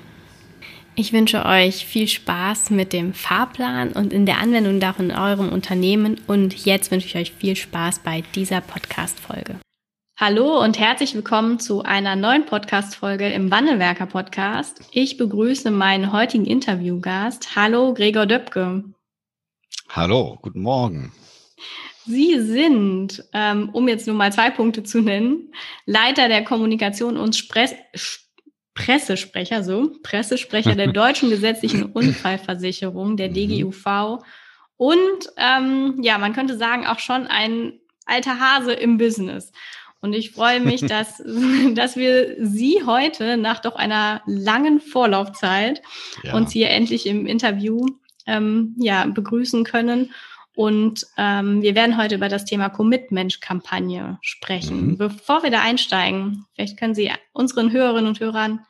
Ich 0.96 1.12
wünsche 1.12 1.44
euch 1.44 1.86
viel 1.86 2.06
Spaß 2.06 2.70
mit 2.70 2.92
dem 2.92 3.14
Fahrplan 3.14 3.91
und 3.92 4.12
in 4.12 4.27
der 4.27 4.39
Anwendung 4.39 4.78
davon 4.78 5.11
in 5.11 5.16
eurem 5.16 5.48
Unternehmen. 5.48 6.20
Und 6.28 6.55
jetzt 6.64 6.92
wünsche 6.92 7.08
ich 7.08 7.16
euch 7.16 7.33
viel 7.33 7.56
Spaß 7.56 7.98
bei 8.00 8.22
dieser 8.34 8.61
Podcast-Folge. 8.61 9.56
Hallo 10.17 10.62
und 10.62 10.79
herzlich 10.79 11.12
willkommen 11.17 11.59
zu 11.59 11.83
einer 11.83 12.15
neuen 12.15 12.47
Podcast-Folge 12.47 13.33
im 13.33 13.51
Wandelwerker 13.51 14.07
Podcast. 14.07 14.81
Ich 14.93 15.17
begrüße 15.17 15.73
meinen 15.73 16.12
heutigen 16.12 16.47
Interviewgast. 16.47 17.57
Hallo, 17.57 17.93
Gregor 17.95 18.25
Döpke. 18.25 18.85
Hallo, 19.89 20.39
guten 20.41 20.61
Morgen. 20.61 21.12
Sie 22.07 22.41
sind, 22.41 23.25
ähm, 23.33 23.70
um 23.73 23.89
jetzt 23.89 24.07
nur 24.07 24.15
mal 24.15 24.33
zwei 24.33 24.51
Punkte 24.51 24.85
zu 24.85 25.01
nennen, 25.01 25.53
Leiter 25.85 26.29
der 26.29 26.45
Kommunikation 26.45 27.17
und 27.17 27.35
Spres 27.35 27.75
Pressesprecher, 28.75 29.65
so, 29.65 29.97
Pressesprecher 30.05 30.77
der 30.77 30.87
Deutschen 30.92 31.29
Gesetzlichen 31.29 31.87
Unfallversicherung, 31.87 33.17
der 33.17 33.31
mhm. 33.31 33.35
DGUV. 33.35 34.23
Und 34.77 35.33
ähm, 35.39 35.98
ja, 36.03 36.19
man 36.19 36.35
könnte 36.35 36.57
sagen, 36.57 36.86
auch 36.86 37.01
schon 37.01 37.27
ein 37.27 37.80
alter 38.07 38.39
Hase 38.39 38.74
im 38.74 38.97
Business. 38.97 39.51
Und 40.05 40.13
ich 40.13 40.33
freue 40.33 40.61
mich, 40.61 40.83
dass, 40.87 41.23
dass 41.75 41.97
wir 41.97 42.37
Sie 42.39 42.83
heute 42.85 43.39
nach 43.39 43.61
doch 43.61 43.75
einer 43.75 44.20
langen 44.27 44.79
Vorlaufzeit 44.81 45.81
ja. 46.23 46.35
uns 46.35 46.53
hier 46.53 46.69
endlich 46.69 47.07
im 47.07 47.27
Interview 47.27 47.87
ähm, 48.27 48.77
ja, 48.79 49.07
begrüßen 49.07 49.65
können. 49.65 50.13
Und 50.55 51.07
ähm, 51.17 51.63
wir 51.63 51.75
werden 51.75 51.97
heute 51.97 52.17
über 52.17 52.29
das 52.29 52.45
Thema 52.45 52.69
Commitment-Kampagne 52.69 54.19
sprechen. 54.20 54.89
Mhm. 54.89 54.98
Bevor 54.98 55.42
wir 55.42 55.51
da 55.51 55.63
einsteigen, 55.63 56.45
vielleicht 56.55 56.79
können 56.79 56.95
Sie 56.95 57.11
unseren 57.33 57.73
Hörerinnen 57.73 58.07
und 58.07 58.21
Hörern 58.21 58.61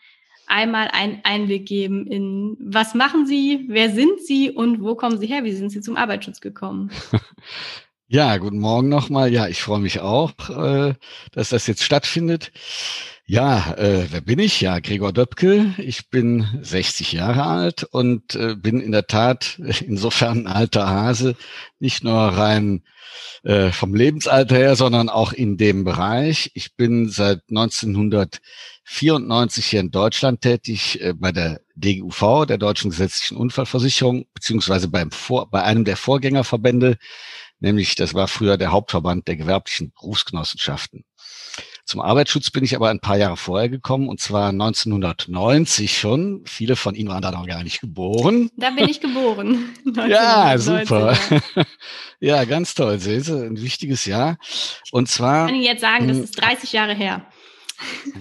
einmal 0.47 0.89
einen 0.93 1.21
Einblick 1.25 1.66
geben 1.66 2.06
in, 2.06 2.56
was 2.61 2.95
machen 2.95 3.27
Sie, 3.27 3.65
wer 3.69 3.91
sind 3.91 4.21
Sie 4.21 4.53
und 4.53 4.81
wo 4.81 4.95
kommen 4.95 5.19
Sie 5.19 5.27
her, 5.27 5.43
wie 5.43 5.53
sind 5.53 5.71
Sie 5.71 5.81
zum 5.81 5.97
Arbeitsschutz 5.97 6.41
gekommen? 6.41 6.93
Ja, 8.14 8.36
guten 8.36 8.60
Morgen 8.60 8.88
nochmal. 8.88 9.32
Ja, 9.32 9.48
ich 9.48 9.60
freue 9.60 9.80
mich 9.80 9.98
auch, 9.98 10.30
äh, 10.48 10.94
dass 11.32 11.48
das 11.48 11.66
jetzt 11.66 11.82
stattfindet. 11.82 12.52
Ja, 13.26 13.75
äh, 13.76 14.06
wer 14.08 14.20
bin 14.20 14.38
ich? 14.38 14.60
Ja, 14.60 14.78
Gregor 14.78 15.12
Döpke. 15.12 15.75
Ich 15.78 16.10
bin 16.10 16.47
60 16.62 17.10
Jahre 17.10 17.42
alt 17.42 17.82
und 17.82 18.36
äh, 18.36 18.54
bin 18.54 18.80
in 18.80 18.92
der 18.92 19.08
Tat 19.08 19.58
insofern 19.84 20.42
ein 20.42 20.47
alter 20.47 20.88
Hase, 20.88 21.34
nicht 21.80 22.04
nur 22.04 22.14
rein 22.14 22.84
äh, 23.42 23.72
vom 23.72 23.97
Lebensalter 23.97 24.58
her, 24.58 24.76
sondern 24.76 25.08
auch 25.08 25.32
in 25.32 25.56
dem 25.56 25.82
Bereich. 25.82 26.53
Ich 26.54 26.76
bin 26.76 27.08
seit 27.08 27.41
1994 27.48 29.66
hier 29.66 29.80
in 29.80 29.91
Deutschland 29.91 30.41
tätig 30.41 31.00
bei 31.16 31.32
der 31.32 31.62
DGUV, 31.74 32.47
der 32.47 32.58
Deutschen 32.58 32.91
Gesetzlichen 32.91 33.36
Unfallversicherung, 33.36 34.26
beziehungsweise 34.34 34.86
beim 34.86 35.10
Vor 35.10 35.50
bei 35.50 35.64
einem 35.64 35.84
der 35.84 35.97
Vorgängerverbände 35.97 36.97
nämlich 37.64 37.97
das 37.97 38.14
war 38.14 38.28
früher 38.28 38.56
der 38.56 38.70
Hauptverband 38.70 39.26
der 39.26 39.36
gewerblichen 39.36 39.92
Berufsgenossenschaften. 39.92 41.04
Zum 41.86 42.00
Arbeitsschutz 42.00 42.50
bin 42.50 42.64
ich 42.64 42.76
aber 42.76 42.88
ein 42.88 43.00
paar 43.00 43.19
Jahre 43.19 43.36
vorher 43.36 43.69
gekommen, 43.69 44.08
und 44.08 44.19
zwar 44.19 44.48
1990 44.48 45.98
schon. 45.98 46.42
Viele 46.47 46.76
von 46.76 46.94
Ihnen 46.94 47.10
waren 47.10 47.20
da 47.20 47.30
noch 47.30 47.47
gar 47.47 47.62
nicht 47.62 47.82
geboren. 47.82 48.50
Da 48.56 48.70
bin 48.70 48.88
ich 48.88 49.00
geboren. 49.00 49.74
ja, 50.08 50.56
super. 50.56 51.14
ja, 52.20 52.44
ganz 52.44 52.74
toll. 52.74 52.98
Sehen 52.98 53.20
Sie, 53.20 53.47
ein 53.47 53.60
wichtiges 53.60 54.06
Jahr. 54.06 54.38
Und 54.92 55.10
zwar. 55.10 55.44
Ich 55.44 55.50
kann 55.50 55.56
Ihnen 55.56 55.64
jetzt 55.64 55.82
sagen, 55.82 56.08
das 56.08 56.16
hm, 56.16 56.24
ist 56.24 56.41
30 56.41 56.72
Jahre 56.72 56.94
her. 56.94 57.26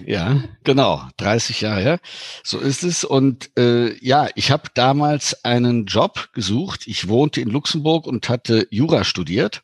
Ja, 0.06 0.42
genau, 0.64 1.02
30 1.16 1.60
Jahre 1.60 1.80
her. 1.80 2.00
So 2.42 2.58
ist 2.58 2.82
es. 2.82 3.04
Und 3.04 3.50
äh, 3.56 3.96
ja, 4.04 4.28
ich 4.34 4.50
habe 4.50 4.68
damals 4.74 5.44
einen 5.44 5.86
Job 5.86 6.30
gesucht. 6.32 6.86
Ich 6.86 7.08
wohnte 7.08 7.40
in 7.40 7.48
Luxemburg 7.48 8.06
und 8.06 8.28
hatte 8.28 8.66
Jura 8.70 9.04
studiert 9.04 9.62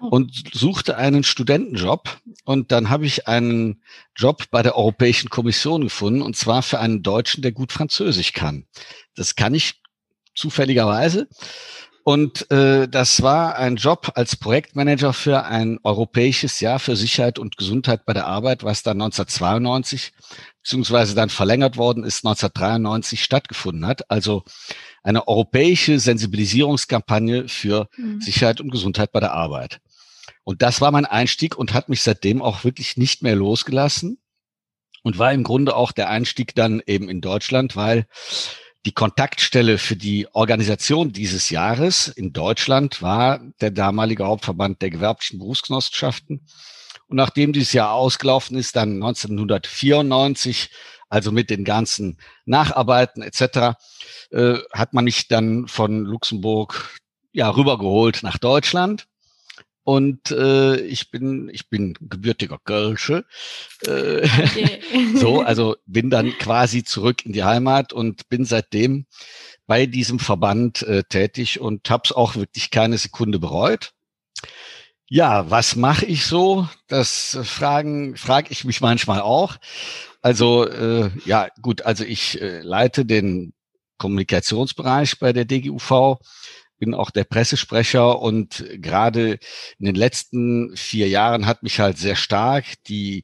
oh. 0.00 0.08
und 0.08 0.50
suchte 0.52 0.96
einen 0.96 1.24
Studentenjob. 1.24 2.18
Und 2.44 2.72
dann 2.72 2.90
habe 2.90 3.06
ich 3.06 3.28
einen 3.28 3.82
Job 4.16 4.44
bei 4.50 4.62
der 4.62 4.76
Europäischen 4.76 5.30
Kommission 5.30 5.82
gefunden, 5.82 6.22
und 6.22 6.36
zwar 6.36 6.62
für 6.62 6.80
einen 6.80 7.02
Deutschen, 7.02 7.42
der 7.42 7.52
gut 7.52 7.72
Französisch 7.72 8.32
kann. 8.32 8.66
Das 9.14 9.36
kann 9.36 9.54
ich 9.54 9.80
zufälligerweise. 10.34 11.28
Und 12.04 12.50
äh, 12.50 12.88
das 12.88 13.22
war 13.22 13.56
ein 13.56 13.76
Job 13.76 14.12
als 14.16 14.34
Projektmanager 14.34 15.12
für 15.12 15.44
ein 15.44 15.78
europäisches 15.84 16.58
Jahr 16.58 16.80
für 16.80 16.96
Sicherheit 16.96 17.38
und 17.38 17.56
Gesundheit 17.56 18.04
bei 18.04 18.12
der 18.12 18.26
Arbeit, 18.26 18.64
was 18.64 18.82
dann 18.82 19.00
1992 19.00 20.12
beziehungsweise 20.62 21.14
dann 21.14 21.28
verlängert 21.28 21.76
worden 21.76 22.04
ist, 22.04 22.24
1993 22.24 23.22
stattgefunden 23.22 23.86
hat. 23.86 24.10
Also 24.10 24.44
eine 25.02 25.28
europäische 25.28 26.00
Sensibilisierungskampagne 26.00 27.48
für 27.48 27.88
mhm. 27.96 28.20
Sicherheit 28.20 28.60
und 28.60 28.70
Gesundheit 28.70 29.12
bei 29.12 29.20
der 29.20 29.32
Arbeit. 29.32 29.80
Und 30.44 30.62
das 30.62 30.80
war 30.80 30.90
mein 30.90 31.06
Einstieg 31.06 31.56
und 31.56 31.72
hat 31.72 31.88
mich 31.88 32.02
seitdem 32.02 32.42
auch 32.42 32.64
wirklich 32.64 32.96
nicht 32.96 33.22
mehr 33.22 33.36
losgelassen 33.36 34.18
und 35.02 35.18
war 35.18 35.32
im 35.32 35.44
Grunde 35.44 35.76
auch 35.76 35.92
der 35.92 36.08
Einstieg 36.08 36.54
dann 36.54 36.82
eben 36.86 37.08
in 37.08 37.20
Deutschland, 37.20 37.76
weil 37.76 38.06
die 38.84 38.92
Kontaktstelle 38.92 39.78
für 39.78 39.96
die 39.96 40.26
Organisation 40.32 41.12
dieses 41.12 41.50
Jahres 41.50 42.08
in 42.08 42.32
Deutschland 42.32 43.00
war 43.00 43.40
der 43.60 43.70
damalige 43.70 44.26
Hauptverband 44.26 44.82
der 44.82 44.90
gewerblichen 44.90 45.38
Berufsgenossenschaften. 45.38 46.46
Und 47.06 47.16
nachdem 47.16 47.52
dieses 47.52 47.72
Jahr 47.72 47.92
ausgelaufen 47.92 48.56
ist, 48.56 48.74
dann 48.74 48.94
1994, 48.94 50.70
also 51.08 51.30
mit 51.30 51.50
den 51.50 51.64
ganzen 51.64 52.18
Nacharbeiten 52.44 53.22
etc., 53.22 53.76
äh, 54.30 54.58
hat 54.72 54.94
man 54.94 55.04
mich 55.04 55.28
dann 55.28 55.68
von 55.68 56.04
Luxemburg 56.04 56.98
ja 57.32 57.50
rübergeholt 57.50 58.22
nach 58.22 58.38
Deutschland. 58.38 59.06
Und 59.84 60.30
äh, 60.30 60.76
ich 60.76 61.10
bin, 61.10 61.50
ich 61.52 61.68
bin 61.68 61.94
gebürtiger 62.00 62.58
Kölsche. 62.58 63.24
Äh, 63.84 64.22
okay. 64.24 64.80
so, 65.16 65.40
also 65.40 65.76
bin 65.86 66.08
dann 66.10 66.30
quasi 66.38 66.84
zurück 66.84 67.26
in 67.26 67.32
die 67.32 67.44
Heimat 67.44 67.92
und 67.92 68.28
bin 68.28 68.44
seitdem 68.44 69.06
bei 69.66 69.86
diesem 69.86 70.18
Verband 70.18 70.82
äh, 70.82 71.02
tätig 71.02 71.60
und 71.60 71.90
habe 71.90 72.02
es 72.04 72.12
auch 72.12 72.36
wirklich 72.36 72.70
keine 72.70 72.98
Sekunde 72.98 73.38
bereut. 73.38 73.92
Ja, 75.08 75.50
was 75.50 75.76
mache 75.76 76.06
ich 76.06 76.24
so? 76.24 76.68
Das 76.86 77.38
fragen, 77.42 78.16
frage 78.16 78.48
ich 78.50 78.64
mich 78.64 78.80
manchmal 78.80 79.20
auch. 79.20 79.56
Also 80.22 80.66
äh, 80.66 81.10
ja, 81.26 81.48
gut, 81.60 81.82
also 81.82 82.04
ich 82.04 82.40
äh, 82.40 82.60
leite 82.60 83.04
den 83.04 83.52
Kommunikationsbereich 83.98 85.18
bei 85.18 85.32
der 85.32 85.44
DGUV, 85.44 86.18
bin 86.82 86.94
auch 86.94 87.12
der 87.12 87.22
Pressesprecher 87.22 88.18
und 88.18 88.64
gerade 88.74 89.38
in 89.78 89.86
den 89.86 89.94
letzten 89.94 90.76
vier 90.76 91.06
Jahren 91.08 91.46
hat 91.46 91.62
mich 91.62 91.78
halt 91.78 91.96
sehr 91.96 92.16
stark 92.16 92.64
die 92.88 93.22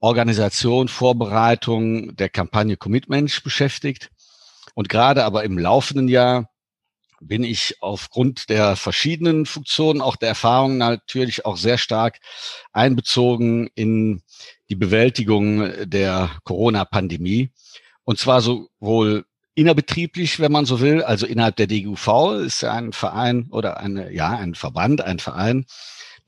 Organisation, 0.00 0.86
Vorbereitung 0.86 2.14
der 2.16 2.28
Kampagne 2.28 2.76
Commitment 2.76 3.42
beschäftigt. 3.42 4.10
Und 4.74 4.90
gerade 4.90 5.24
aber 5.24 5.44
im 5.44 5.56
laufenden 5.56 6.08
Jahr 6.08 6.50
bin 7.22 7.42
ich 7.42 7.76
aufgrund 7.80 8.50
der 8.50 8.76
verschiedenen 8.76 9.46
Funktionen, 9.46 10.02
auch 10.02 10.16
der 10.16 10.28
Erfahrungen 10.28 10.76
natürlich 10.76 11.46
auch 11.46 11.56
sehr 11.56 11.78
stark 11.78 12.18
einbezogen 12.74 13.70
in 13.74 14.22
die 14.68 14.76
Bewältigung 14.76 15.72
der 15.88 16.32
Corona-Pandemie. 16.44 17.50
Und 18.04 18.18
zwar 18.18 18.42
sowohl 18.42 19.24
innerbetrieblich, 19.54 20.40
wenn 20.40 20.52
man 20.52 20.64
so 20.64 20.80
will, 20.80 21.02
also 21.02 21.26
innerhalb 21.26 21.56
der 21.56 21.66
DGUV 21.66 22.42
ist 22.44 22.62
ja 22.62 22.72
ein 22.72 22.92
Verein 22.92 23.48
oder 23.50 23.78
eine, 23.78 24.12
ja, 24.12 24.30
ein 24.30 24.54
Verband, 24.54 25.00
ein 25.00 25.18
Verein, 25.18 25.66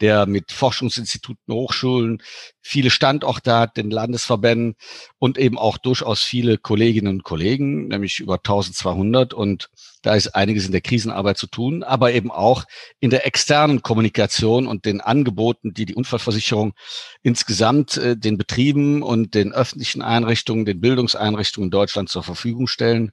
der 0.03 0.27
mit 0.27 0.53
Forschungsinstituten, 0.53 1.55
Hochschulen 1.55 2.23
viele 2.61 2.91
Standorte 2.91 3.55
hat, 3.55 3.77
den 3.77 3.91
Landesverbänden 3.91 4.75
und 5.19 5.39
eben 5.39 5.57
auch 5.57 5.79
durchaus 5.79 6.23
viele 6.23 6.59
Kolleginnen 6.59 7.09
und 7.09 7.23
Kollegen, 7.23 7.89
nämlich 7.89 8.19
über 8.19 8.35
1200. 8.35 9.33
Und 9.33 9.71
da 10.03 10.15
ist 10.15 10.35
einiges 10.35 10.67
in 10.67 10.73
der 10.73 10.81
Krisenarbeit 10.81 11.39
zu 11.39 11.47
tun, 11.47 11.85
aber 11.85 12.13
eben 12.13 12.31
auch 12.31 12.65
in 12.99 13.11
der 13.11 13.27
externen 13.27 13.83
Kommunikation 13.83 14.67
und 14.67 14.85
den 14.85 15.01
Angeboten, 15.01 15.73
die 15.73 15.87
die 15.87 15.95
Unfallversicherung 15.95 16.75
insgesamt 17.23 17.97
äh, 17.97 18.17
den 18.17 18.37
Betrieben 18.37 19.03
und 19.03 19.35
den 19.35 19.53
öffentlichen 19.53 20.03
Einrichtungen, 20.03 20.65
den 20.65 20.81
Bildungseinrichtungen 20.81 21.69
in 21.69 21.71
Deutschland 21.71 22.09
zur 22.09 22.25
Verfügung 22.25 22.67
stellen 22.67 23.13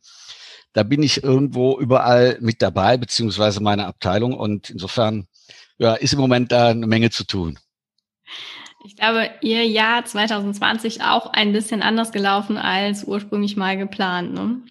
da 0.74 0.84
bin 0.84 1.02
ich 1.02 1.24
irgendwo 1.24 1.80
überall 1.80 2.38
mit 2.42 2.62
dabei, 2.62 2.98
beziehungsweise 2.98 3.62
meine 3.62 3.88
Abteilung. 3.88 4.34
Und 4.34 4.70
insofern 4.70 5.28
ja, 5.80 5.96
ist 5.96 6.14
im 6.14 6.20
Moment 6.20 6.52
da 6.52 6.68
eine 6.68 6.86
Menge 6.86 7.10
zu 7.10 7.26
tun. 7.26 7.58
Ich 8.86 8.96
glaube, 8.96 9.30
Ihr 9.42 9.66
Jahr 9.66 10.06
2020 10.06 11.02
auch 11.02 11.34
ein 11.34 11.52
bisschen 11.52 11.82
anders 11.82 12.12
gelaufen 12.12 12.58
als 12.58 13.04
ursprünglich 13.04 13.58
mal 13.58 13.78
geplant. 13.78 14.34
Ne? 14.34 14.62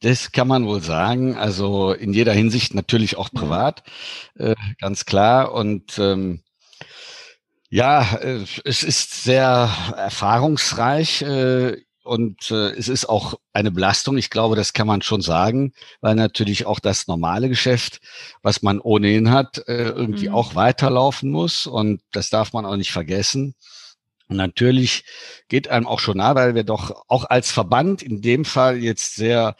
Das 0.00 0.32
kann 0.32 0.48
man 0.48 0.66
wohl 0.66 0.80
sagen. 0.80 1.36
Also 1.36 1.92
in 1.92 2.12
jeder 2.12 2.32
Hinsicht 2.32 2.74
natürlich 2.74 3.16
auch 3.16 3.30
privat, 3.30 3.82
äh, 4.36 4.54
ganz 4.80 5.04
klar. 5.04 5.52
Und 5.52 5.98
ähm, 5.98 6.42
ja, 7.68 8.16
äh, 8.16 8.44
es 8.64 8.82
ist 8.82 9.24
sehr 9.24 9.70
erfahrungsreich. 9.96 11.22
Äh, 11.22 11.82
und 12.08 12.50
äh, 12.50 12.70
es 12.70 12.88
ist 12.88 13.06
auch 13.06 13.34
eine 13.52 13.70
Belastung. 13.70 14.16
Ich 14.16 14.30
glaube, 14.30 14.56
das 14.56 14.72
kann 14.72 14.86
man 14.86 15.02
schon 15.02 15.20
sagen, 15.20 15.74
weil 16.00 16.14
natürlich 16.14 16.64
auch 16.64 16.80
das 16.80 17.06
normale 17.06 17.50
Geschäft, 17.50 18.00
was 18.42 18.62
man 18.62 18.80
ohnehin 18.80 19.30
hat, 19.30 19.58
äh, 19.68 19.90
irgendwie 19.90 20.28
mhm. 20.28 20.34
auch 20.34 20.54
weiterlaufen 20.54 21.30
muss. 21.30 21.66
Und 21.66 22.00
das 22.10 22.30
darf 22.30 22.54
man 22.54 22.64
auch 22.64 22.76
nicht 22.76 22.92
vergessen. 22.92 23.54
Und 24.28 24.36
natürlich 24.36 25.04
geht 25.48 25.68
einem 25.68 25.86
auch 25.86 26.00
schon 26.00 26.16
nah, 26.16 26.34
weil 26.34 26.54
wir 26.54 26.64
doch 26.64 27.04
auch 27.08 27.24
als 27.24 27.50
Verband 27.50 28.02
in 28.02 28.22
dem 28.22 28.46
Fall 28.46 28.78
jetzt 28.78 29.14
sehr 29.14 29.54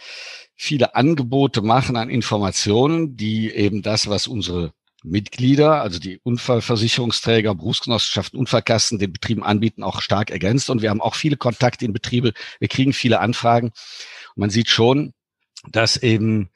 viele 0.55 0.95
Angebote 0.95 1.61
machen 1.61 1.97
an 1.97 2.09
Informationen, 2.09 3.15
die 3.15 3.51
eben 3.51 3.83
das, 3.83 4.09
was 4.09 4.27
unsere 4.27 4.73
Mitglieder, 5.05 5.81
also 5.81 5.99
die 5.99 6.19
Unfallversicherungsträger, 6.23 7.55
Berufsgenossenschaften, 7.55 8.39
Unfallkassen, 8.39 8.99
den 8.99 9.13
Betrieben 9.13 9.45
anbieten, 9.45 9.83
auch 9.83 10.01
stark 10.01 10.31
ergänzt. 10.31 10.71
Und 10.71 10.83
wir 10.83 10.91
haben 10.91 11.01
auch 11.01 11.15
viele 11.15 11.37
Kontakte 11.37 11.85
in 11.85 11.93
Betriebe. 11.93 12.33
Wir 12.59 12.69
kriegen 12.69 12.93
viele 12.93 13.21
Anfragen. 13.21 13.69
Und 13.69 14.37
man 14.37 14.51
sieht 14.51 14.69
schon, 14.69 15.13
dass 15.71 15.97
eben 15.97 16.51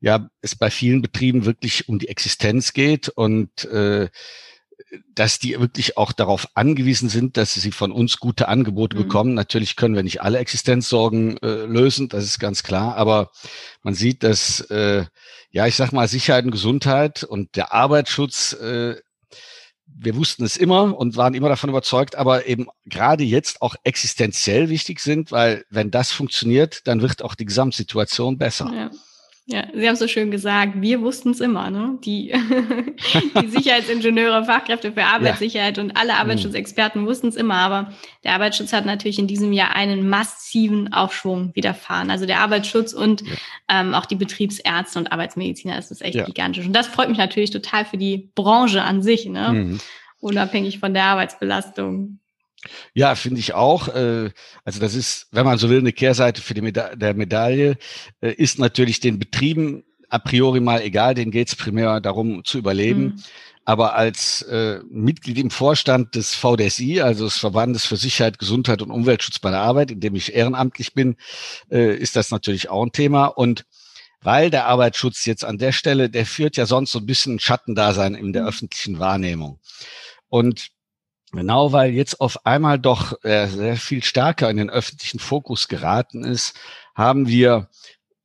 ja 0.00 0.28
es 0.40 0.54
bei 0.54 0.70
vielen 0.70 1.02
Betrieben 1.02 1.44
wirklich 1.44 1.88
um 1.88 1.98
die 1.98 2.08
Existenz 2.08 2.72
geht 2.72 3.08
und 3.08 3.64
äh, 3.66 4.08
dass 5.14 5.38
die 5.38 5.58
wirklich 5.58 5.96
auch 5.96 6.12
darauf 6.12 6.48
angewiesen 6.54 7.08
sind, 7.08 7.36
dass 7.36 7.54
sie 7.54 7.72
von 7.72 7.92
uns 7.92 8.18
gute 8.18 8.48
Angebote 8.48 8.96
mhm. 8.96 9.02
bekommen. 9.02 9.34
Natürlich 9.34 9.76
können 9.76 9.94
wir 9.94 10.02
nicht 10.02 10.22
alle 10.22 10.38
Existenzsorgen 10.38 11.38
äh, 11.38 11.64
lösen, 11.64 12.08
das 12.08 12.24
ist 12.24 12.38
ganz 12.38 12.62
klar, 12.62 12.96
aber 12.96 13.30
man 13.82 13.94
sieht, 13.94 14.22
dass 14.22 14.60
äh, 14.70 15.04
ja, 15.52 15.66
ich 15.66 15.76
sag 15.76 15.92
mal, 15.92 16.08
Sicherheit 16.08 16.44
und 16.44 16.50
Gesundheit 16.50 17.24
und 17.24 17.56
der 17.56 17.72
Arbeitsschutz, 17.72 18.54
äh, 18.54 18.96
wir 19.86 20.16
wussten 20.16 20.44
es 20.44 20.56
immer 20.56 20.96
und 20.96 21.16
waren 21.16 21.34
immer 21.34 21.50
davon 21.50 21.68
überzeugt, 21.68 22.16
aber 22.16 22.46
eben 22.46 22.68
gerade 22.86 23.24
jetzt 23.24 23.60
auch 23.60 23.74
existenziell 23.84 24.70
wichtig 24.70 25.00
sind, 25.00 25.30
weil 25.30 25.64
wenn 25.68 25.90
das 25.90 26.10
funktioniert, 26.10 26.86
dann 26.86 27.02
wird 27.02 27.22
auch 27.22 27.34
die 27.34 27.44
Gesamtsituation 27.44 28.38
besser. 28.38 28.72
Ja. 28.74 28.90
Ja, 29.46 29.64
Sie 29.74 29.88
haben 29.88 29.96
so 29.96 30.06
schön 30.06 30.30
gesagt, 30.30 30.80
wir 30.80 31.00
wussten 31.00 31.30
es 31.30 31.40
immer, 31.40 31.68
ne? 31.68 31.98
Die, 32.04 32.32
die 33.42 33.48
Sicherheitsingenieure, 33.48 34.44
Fachkräfte 34.44 34.92
für 34.92 35.02
Arbeitssicherheit 35.02 35.78
ja. 35.78 35.82
und 35.82 35.96
alle 35.96 36.14
Arbeitsschutzexperten 36.14 37.06
wussten 37.06 37.26
es 37.26 37.34
immer, 37.34 37.56
aber 37.56 37.92
der 38.22 38.34
Arbeitsschutz 38.34 38.72
hat 38.72 38.86
natürlich 38.86 39.18
in 39.18 39.26
diesem 39.26 39.52
Jahr 39.52 39.74
einen 39.74 40.08
massiven 40.08 40.92
Aufschwung 40.92 41.50
widerfahren. 41.54 42.12
Also 42.12 42.24
der 42.24 42.38
Arbeitsschutz 42.38 42.92
und 42.92 43.22
ja. 43.22 43.34
ähm, 43.68 43.94
auch 43.94 44.06
die 44.06 44.14
Betriebsärzte 44.14 45.00
und 45.00 45.10
Arbeitsmediziner, 45.10 45.74
das 45.74 45.90
ist 45.90 46.02
echt 46.02 46.14
ja. 46.14 46.24
gigantisch. 46.24 46.64
Und 46.64 46.72
das 46.72 46.86
freut 46.86 47.08
mich 47.08 47.18
natürlich 47.18 47.50
total 47.50 47.84
für 47.84 47.98
die 47.98 48.30
Branche 48.36 48.82
an 48.82 49.02
sich, 49.02 49.26
ne? 49.26 49.52
Mhm. 49.52 49.80
Unabhängig 50.20 50.78
von 50.78 50.94
der 50.94 51.02
Arbeitsbelastung. 51.02 52.20
Ja, 52.94 53.14
finde 53.14 53.40
ich 53.40 53.54
auch. 53.54 53.88
Äh, 53.88 54.30
also 54.64 54.80
das 54.80 54.94
ist, 54.94 55.28
wenn 55.32 55.44
man 55.44 55.58
so 55.58 55.70
will, 55.70 55.78
eine 55.78 55.92
Kehrseite 55.92 56.42
für 56.42 56.54
die 56.54 56.60
Meda 56.60 56.94
der 56.94 57.14
Medaille, 57.14 57.76
äh, 58.20 58.32
ist 58.32 58.58
natürlich 58.58 59.00
den 59.00 59.18
Betrieben 59.18 59.84
a 60.08 60.18
priori 60.18 60.60
mal 60.60 60.82
egal, 60.82 61.14
denen 61.14 61.30
geht 61.30 61.48
es 61.48 61.56
primär 61.56 62.00
darum 62.00 62.44
zu 62.44 62.58
überleben. 62.58 63.02
Mhm. 63.02 63.22
Aber 63.64 63.94
als 63.94 64.42
äh, 64.42 64.80
Mitglied 64.90 65.38
im 65.38 65.50
Vorstand 65.50 66.16
des 66.16 66.34
VDSI, 66.34 67.00
also 67.00 67.24
des 67.24 67.38
Verbandes 67.38 67.86
für 67.86 67.96
Sicherheit, 67.96 68.38
Gesundheit 68.38 68.82
und 68.82 68.90
Umweltschutz 68.90 69.38
bei 69.38 69.50
der 69.50 69.60
Arbeit, 69.60 69.92
in 69.92 70.00
dem 70.00 70.16
ich 70.16 70.34
ehrenamtlich 70.34 70.94
bin, 70.94 71.16
äh, 71.70 71.96
ist 71.96 72.16
das 72.16 72.30
natürlich 72.30 72.68
auch 72.70 72.84
ein 72.84 72.92
Thema. 72.92 73.26
Und 73.26 73.64
weil 74.20 74.50
der 74.50 74.66
Arbeitsschutz 74.66 75.24
jetzt 75.26 75.44
an 75.44 75.58
der 75.58 75.72
Stelle, 75.72 76.10
der 76.10 76.26
führt 76.26 76.56
ja 76.56 76.66
sonst 76.66 76.92
so 76.92 76.98
ein 76.98 77.06
bisschen 77.06 77.38
Schattendasein 77.38 78.14
in 78.14 78.32
der 78.32 78.42
mhm. 78.42 78.48
öffentlichen 78.48 78.98
Wahrnehmung. 78.98 79.60
Und 80.28 80.68
Genau, 81.32 81.72
weil 81.72 81.92
jetzt 81.92 82.20
auf 82.20 82.44
einmal 82.44 82.78
doch 82.78 83.24
äh, 83.24 83.46
sehr 83.46 83.76
viel 83.76 84.04
stärker 84.04 84.50
in 84.50 84.58
den 84.58 84.70
öffentlichen 84.70 85.18
Fokus 85.18 85.66
geraten 85.66 86.24
ist, 86.24 86.54
haben 86.94 87.26
wir 87.26 87.68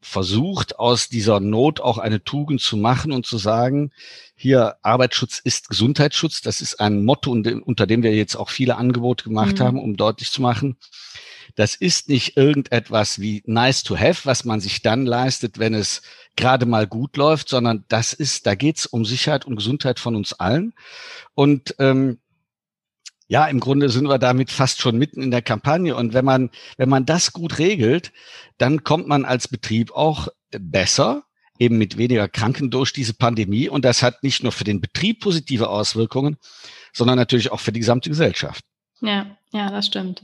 versucht, 0.01 0.77
aus 0.77 1.09
dieser 1.09 1.39
Not 1.39 1.79
auch 1.79 1.97
eine 1.97 2.23
Tugend 2.23 2.61
zu 2.61 2.77
machen 2.77 3.11
und 3.11 3.25
zu 3.25 3.37
sagen, 3.37 3.91
hier 4.35 4.75
Arbeitsschutz 4.81 5.39
ist 5.39 5.69
Gesundheitsschutz. 5.69 6.41
Das 6.41 6.61
ist 6.61 6.79
ein 6.79 7.03
Motto, 7.03 7.31
unter 7.31 7.87
dem 7.87 8.03
wir 8.03 8.13
jetzt 8.13 8.35
auch 8.35 8.49
viele 8.49 8.75
Angebote 8.75 9.23
gemacht 9.23 9.59
mhm. 9.59 9.63
haben, 9.63 9.79
um 9.79 9.97
deutlich 9.97 10.31
zu 10.31 10.41
machen. 10.41 10.77
Das 11.55 11.75
ist 11.75 12.09
nicht 12.09 12.37
irgendetwas 12.37 13.19
wie 13.19 13.41
nice 13.45 13.83
to 13.83 13.97
have, 13.97 14.25
was 14.25 14.45
man 14.45 14.59
sich 14.59 14.81
dann 14.81 15.05
leistet, 15.05 15.59
wenn 15.59 15.73
es 15.73 16.01
gerade 16.35 16.65
mal 16.65 16.87
gut 16.87 17.17
läuft, 17.17 17.49
sondern 17.49 17.85
das 17.87 18.13
ist, 18.13 18.45
da 18.45 18.53
geht's 18.53 18.85
um 18.85 19.05
Sicherheit 19.05 19.45
und 19.45 19.55
Gesundheit 19.55 19.99
von 19.99 20.15
uns 20.15 20.33
allen. 20.33 20.73
Und 21.33 21.75
ähm, 21.79 22.19
ja, 23.27 23.45
im 23.45 23.59
Grunde 23.59 23.89
sind 23.89 24.07
wir 24.07 24.19
damit 24.19 24.51
fast 24.51 24.81
schon 24.81 24.97
mitten 24.97 25.21
in 25.21 25.31
der 25.31 25.41
Kampagne. 25.41 25.95
Und 25.95 26.13
wenn 26.13 26.25
man, 26.25 26.49
wenn 26.77 26.89
man 26.89 27.05
das 27.05 27.33
gut 27.33 27.59
regelt, 27.59 28.11
dann 28.57 28.83
kommt 28.83 29.07
man 29.07 29.25
als 29.25 29.47
Betrieb 29.47 29.91
auch 29.91 30.29
besser, 30.51 31.23
eben 31.59 31.77
mit 31.77 31.97
weniger 31.97 32.29
Kranken 32.29 32.69
durch 32.69 32.93
diese 32.93 33.13
Pandemie. 33.13 33.67
Und 33.67 33.83
das 33.83 34.01
hat 34.01 34.23
nicht 34.23 34.43
nur 34.43 34.51
für 34.51 34.63
den 34.63 34.79
Betrieb 34.79 35.19
positive 35.21 35.69
Auswirkungen, 35.69 36.37
sondern 36.93 37.17
natürlich 37.17 37.51
auch 37.51 37.59
für 37.59 37.71
die 37.71 37.81
gesamte 37.81 38.09
Gesellschaft. 38.09 38.63
Ja, 39.01 39.37
ja, 39.51 39.69
das 39.71 39.87
stimmt. 39.87 40.23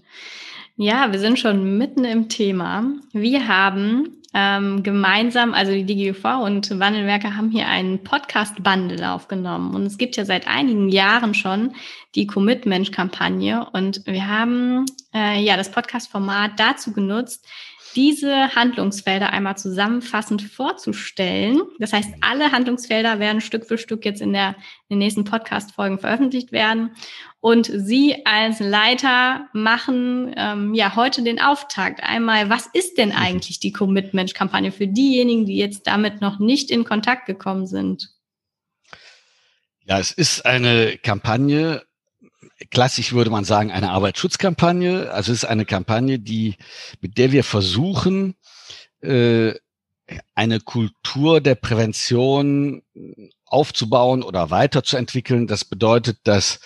Ja, 0.76 1.12
wir 1.12 1.20
sind 1.20 1.38
schon 1.38 1.78
mitten 1.78 2.06
im 2.06 2.30
Thema. 2.30 2.84
Wir 3.12 3.48
haben 3.48 4.23
ähm, 4.34 4.82
gemeinsam, 4.82 5.54
also 5.54 5.72
die 5.72 5.86
DGUV 5.86 6.44
und 6.44 6.80
Wandelwerke 6.80 7.36
haben 7.36 7.52
hier 7.52 7.68
einen 7.68 8.04
Podcast-Bundle 8.04 9.12
aufgenommen. 9.12 9.76
Und 9.76 9.86
es 9.86 9.98
gibt 9.98 10.16
ja 10.16 10.26
seit 10.26 10.48
einigen 10.48 10.90
Jahren 10.90 11.34
schon 11.34 11.74
die 12.16 12.26
Commitment-Kampagne. 12.26 13.68
Und 13.72 14.06
wir 14.06 14.28
haben 14.28 14.86
äh, 15.14 15.40
ja 15.40 15.56
das 15.56 15.72
Podcast-Format 15.72 16.54
dazu 16.58 16.94
genutzt, 16.94 17.48
diese 17.96 18.56
Handlungsfelder 18.56 19.32
einmal 19.32 19.56
zusammenfassend 19.58 20.42
vorzustellen. 20.42 21.62
Das 21.80 21.94
heißt, 21.94 22.16
alle 22.22 22.52
Handlungsfelder 22.52 23.20
werden 23.20 23.42
Stück 23.42 23.66
für 23.66 23.78
Stück 23.78 24.04
jetzt 24.04 24.22
in, 24.22 24.34
der, 24.34 24.56
in 24.90 24.96
den 24.96 25.00
nächsten 25.00 25.26
Podcast-Folgen 25.26 26.00
veröffentlicht 26.00 26.52
werden. 26.52 26.96
Und 27.44 27.70
Sie 27.70 28.26
als 28.26 28.62
Leiter 28.62 29.50
machen 29.52 30.34
ähm, 30.38 30.74
ja 30.74 30.96
heute 30.96 31.24
den 31.24 31.42
Auftakt. 31.42 32.02
Einmal, 32.02 32.50
was 32.50 32.68
ist 32.68 32.98
denn 32.98 33.12
eigentlich 33.12 33.60
die 33.60 33.74
Commitment-Kampagne 33.74 34.72
für 34.72 34.88
diejenigen, 34.88 35.46
die 35.46 35.58
jetzt 35.58 35.86
damit 35.86 36.22
noch 36.22 36.40
nicht 36.40 36.72
in 36.72 36.86
Kontakt 36.86 37.26
gekommen 37.26 37.68
sind? 37.68 38.12
Ja, 39.84 40.00
es 40.00 40.14
ist 40.14 40.46
eine 40.46 40.98
Kampagne, 40.98 41.84
klassisch 42.72 43.12
würde 43.12 43.30
man 43.30 43.44
sagen, 43.44 43.74
eine 43.74 43.92
Arbeitsschutzkampagne. 43.92 45.12
Also 45.12 45.34
es 45.34 45.44
ist 45.44 45.50
eine 45.50 45.66
Kampagne, 45.66 46.20
die, 46.20 46.56
mit 47.02 47.18
der 47.18 47.34
wir 47.34 47.44
versuchen, 47.44 48.36
äh, 49.02 49.52
eine 50.34 50.62
Kultur 50.62 51.42
der 51.42 51.56
Prävention 51.56 52.84
aufzubauen 53.46 54.24
oder 54.24 54.50
weiterzuentwickeln. 54.50 55.48
Das 55.48 55.66
bedeutet, 55.66 56.20
dass 56.24 56.62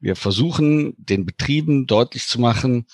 wir 0.00 0.16
versuchen, 0.16 0.94
den 0.96 1.26
Betrieben 1.26 1.86
deutlich 1.86 2.26
zu 2.26 2.40
machen, 2.40 2.86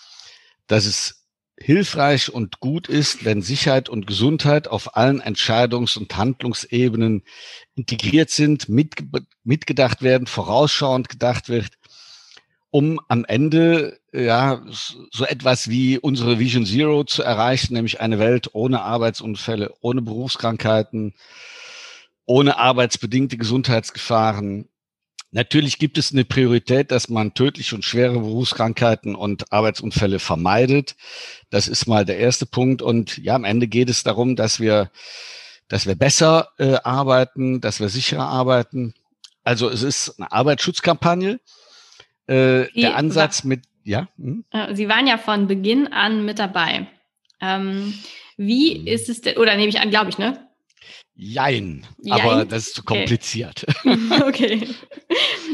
dass 0.67 0.87
es 0.87 1.27
hilfreich 1.59 2.33
und 2.33 2.61
gut 2.61 2.89
ist, 2.89 3.25
wenn 3.25 3.41
Sicherheit 3.41 3.89
und 3.89 4.07
Gesundheit 4.07 4.69
auf 4.69 4.97
allen 4.97 5.23
Entscheidungs- 5.23 5.97
und 5.97 6.15
Handlungsebenen 6.17 7.23
integriert 7.75 8.31
sind, 8.31 8.69
mit, 8.69 8.95
mitgedacht 9.43 10.03
werden, 10.03 10.27
vorausschauend 10.27 11.09
gedacht 11.09 11.49
wird, 11.49 11.79
um 12.71 13.01
am 13.09 13.25
Ende 13.25 13.99
ja 14.13 14.63
so 15.11 15.25
etwas 15.25 15.71
wie 15.71 15.99
unsere 15.99 16.39
Vision 16.39 16.67
Zero 16.67 17.05
zu 17.05 17.23
erreichen, 17.23 17.73
nämlich 17.73 18.01
eine 18.01 18.19
Welt 18.19 18.51
ohne 18.53 18.83
Arbeitsunfälle, 18.83 19.73
ohne 19.81 20.03
Berufskrankheiten, 20.03 21.15
ohne 22.27 22.59
arbeitsbedingte 22.59 23.39
Gesundheitsgefahren. 23.39 24.69
Natürlich 25.33 25.79
gibt 25.79 25.99
es 25.99 26.13
eine 26.13 26.25
Priorität, 26.25 26.91
dass 26.91 27.09
man 27.09 27.35
tödliche 27.35 27.75
und 27.75 27.85
schwere 27.85 28.15
Berufskrankheiten 28.15 29.15
und 29.15 29.53
Arbeitsunfälle 29.53 30.19
vermeidet. 30.19 30.97
Das 31.51 31.69
ist 31.69 31.87
mal 31.87 32.05
der 32.05 32.19
erste 32.19 32.47
Punkt. 32.47 32.81
Und 32.81 33.19
ja, 33.19 33.35
am 33.35 33.45
Ende 33.45 33.67
geht 33.67 33.91
es 33.91 34.03
darum, 34.03 34.37
dass 34.37 34.61
wir, 34.61 34.91
dass 35.69 35.87
wir 35.87 35.95
besser 35.95 36.49
äh, 36.59 36.77
arbeiten, 36.85 37.61
dass 37.61 37.81
wir 37.81 37.89
sicherer 37.89 38.29
arbeiten. 38.29 38.95
Also 39.43 39.69
es 39.69 39.83
ist 39.83 40.19
eine 40.19 40.33
Arbeitsschutzkampagne. 40.33 41.41
Äh, 42.27 42.67
der 42.73 42.97
Ansatz 42.97 43.45
mit, 43.45 43.63
ja. 43.85 44.09
Hm? 44.17 44.45
Äh, 44.51 44.75
Sie 44.75 44.89
waren 44.89 45.07
ja 45.07 45.19
von 45.19 45.47
Beginn 45.47 45.89
an 45.93 46.25
mit 46.25 46.39
dabei. 46.39 46.89
Ähm, 47.41 47.95
wie 48.37 48.81
mhm. 48.81 48.87
ist 48.87 49.09
es 49.09 49.21
denn, 49.21 49.37
oder 49.37 49.57
nehme 49.57 49.69
ich 49.69 49.81
an, 49.81 49.91
glaube 49.91 50.11
ich, 50.11 50.19
ne? 50.19 50.49
Jein, 51.15 51.87
Jein, 51.99 52.21
aber 52.21 52.45
das 52.45 52.69
ist 52.69 52.75
zu 52.75 52.83
kompliziert. 52.83 53.65
Okay. 53.85 53.99
okay. 54.27 54.69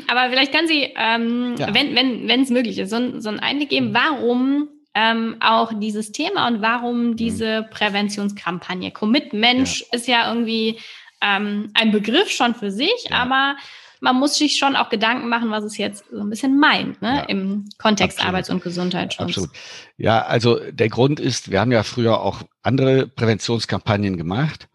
Aber 0.09 0.29
vielleicht 0.31 0.53
kann 0.53 0.67
Sie, 0.67 0.93
ähm, 0.97 1.55
ja. 1.57 1.73
wenn 1.73 1.95
wenn 1.95 2.29
wenn 2.29 2.43
es 2.43 2.51
möglich 2.51 2.79
ist, 2.79 2.91
so, 2.91 3.21
so 3.21 3.29
einen 3.29 3.41
Einblick 3.41 3.71
geben, 3.71 3.91
mhm. 3.91 3.95
warum 3.95 4.69
ähm, 4.95 5.37
auch 5.41 5.73
dieses 5.79 6.13
Thema 6.13 6.49
und 6.49 6.61
warum 6.61 7.11
mhm. 7.11 7.17
diese 7.17 7.67
Präventionskampagne. 7.71 8.91
Commit 8.91 9.33
Mensch 9.33 9.81
ja. 9.81 9.87
ist 9.93 10.09
ja 10.09 10.29
irgendwie 10.29 10.79
ähm, 11.23 11.71
ein 11.75 11.93
Begriff 11.93 12.31
schon 12.31 12.55
für 12.55 12.71
sich, 12.71 13.07
ja. 13.09 13.17
aber 13.17 13.57
man 14.01 14.17
muss 14.17 14.35
sich 14.35 14.59
schon 14.59 14.75
auch 14.75 14.89
Gedanken 14.89 15.29
machen, 15.29 15.53
was 15.53 15.63
es 15.63 15.79
jetzt 15.79 16.05
so 16.11 16.21
ein 16.21 16.29
bisschen 16.29 16.59
meint, 16.59 17.01
ne? 17.01 17.19
Ja, 17.19 17.23
im 17.23 17.69
Kontext 17.79 18.19
absolut. 18.19 18.35
Arbeits- 18.35 18.51
und 18.51 18.63
Gesundheitsschutz. 18.63 19.29
Absolut. 19.29 19.51
Ja, 19.97 20.23
also 20.23 20.59
der 20.73 20.89
Grund 20.89 21.21
ist, 21.21 21.53
wir 21.53 21.61
haben 21.61 21.71
ja 21.71 21.85
früher 21.85 22.21
auch 22.21 22.43
andere 22.63 23.07
Präventionskampagnen 23.07 24.17
gemacht 24.17 24.67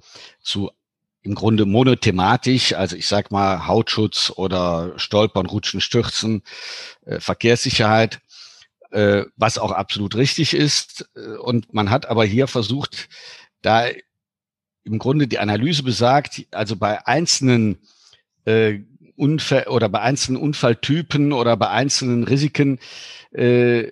zu 0.41 0.71
im 1.21 1.35
Grunde 1.35 1.65
monothematisch, 1.65 2.73
also 2.73 2.95
ich 2.95 3.07
sag 3.07 3.31
mal 3.31 3.67
Hautschutz 3.67 4.31
oder 4.35 4.93
Stolpern, 4.97 5.45
Rutschen, 5.45 5.81
Stürzen, 5.81 6.41
äh, 7.05 7.19
Verkehrssicherheit, 7.19 8.21
äh, 8.91 9.23
was 9.35 9.57
auch 9.57 9.71
absolut 9.71 10.15
richtig 10.15 10.53
ist. 10.53 11.09
Und 11.41 11.73
man 11.73 11.89
hat 11.89 12.05
aber 12.05 12.23
hier 12.23 12.47
versucht, 12.47 13.09
da 13.61 13.87
im 14.85 14.99
Grunde 14.99 15.27
die 15.27 15.39
Analyse 15.39 15.83
besagt, 15.83 16.45
also 16.51 16.77
bei 16.77 17.05
einzelnen 17.05 17.77
äh, 18.45 18.79
Unfall 19.17 19.67
oder 19.67 19.89
bei 19.89 19.99
einzelnen 19.99 20.41
Unfalltypen 20.41 21.33
oder 21.33 21.57
bei 21.57 21.69
einzelnen 21.69 22.23
Risiken 22.23 22.79
äh, 23.31 23.91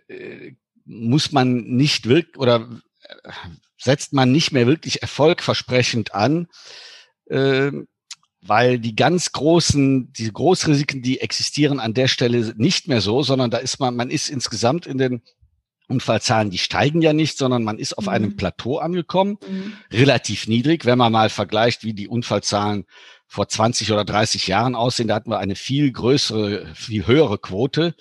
muss 0.86 1.32
man 1.32 1.64
nicht 1.64 2.08
wirklich 2.08 2.38
oder 2.38 2.70
äh, 3.02 3.32
setzt 3.86 4.14
man 4.14 4.32
nicht 4.32 4.52
mehr 4.52 4.66
wirklich 4.66 5.02
erfolgversprechend 5.04 6.14
an, 6.14 6.48
äh, 7.28 7.72
weil 8.42 8.80
die 8.80 8.96
ganz 8.96 9.32
großen, 9.32 10.12
die 10.12 10.32
Großrisiken, 10.32 11.02
die 11.02 11.22
existieren 11.22 11.80
an 11.80 11.94
der 11.94 12.08
Stelle 12.08 12.54
nicht 12.58 12.88
mehr 12.88 13.02
so, 13.02 13.22
sondern 13.24 13.52
da 13.52 13.58
ist 13.58 13.80
man, 13.80 13.96
man 13.96 14.10
ist 14.10 14.30
insgesamt 14.30 14.88
in 14.88 14.98
den 14.98 15.22
Unfallzahlen, 15.88 16.50
die 16.50 16.58
steigen 16.58 17.04
ja 17.04 17.14
nicht, 17.14 17.38
sondern 17.38 17.64
man 17.64 17.78
ist 17.78 17.96
auf 17.96 18.06
mhm. 18.06 18.12
einem 18.12 18.36
Plateau 18.36 18.80
angekommen, 18.80 19.38
mhm. 19.48 19.74
relativ 19.92 20.48
niedrig, 20.48 20.86
wenn 20.86 20.98
man 20.98 21.12
mal 21.12 21.30
vergleicht, 21.30 21.84
wie 21.84 21.94
die 21.94 22.08
Unfallzahlen 22.08 22.86
vor 23.28 23.48
20 23.48 23.92
oder 23.92 24.04
30 24.04 24.48
Jahren 24.48 24.74
aussehen. 24.74 25.08
Da 25.08 25.16
hatten 25.16 25.30
wir 25.30 25.38
eine 25.38 25.56
viel 25.56 25.92
größere, 25.92 26.74
viel 26.74 27.06
höhere 27.06 27.38
Quote. 27.38 27.96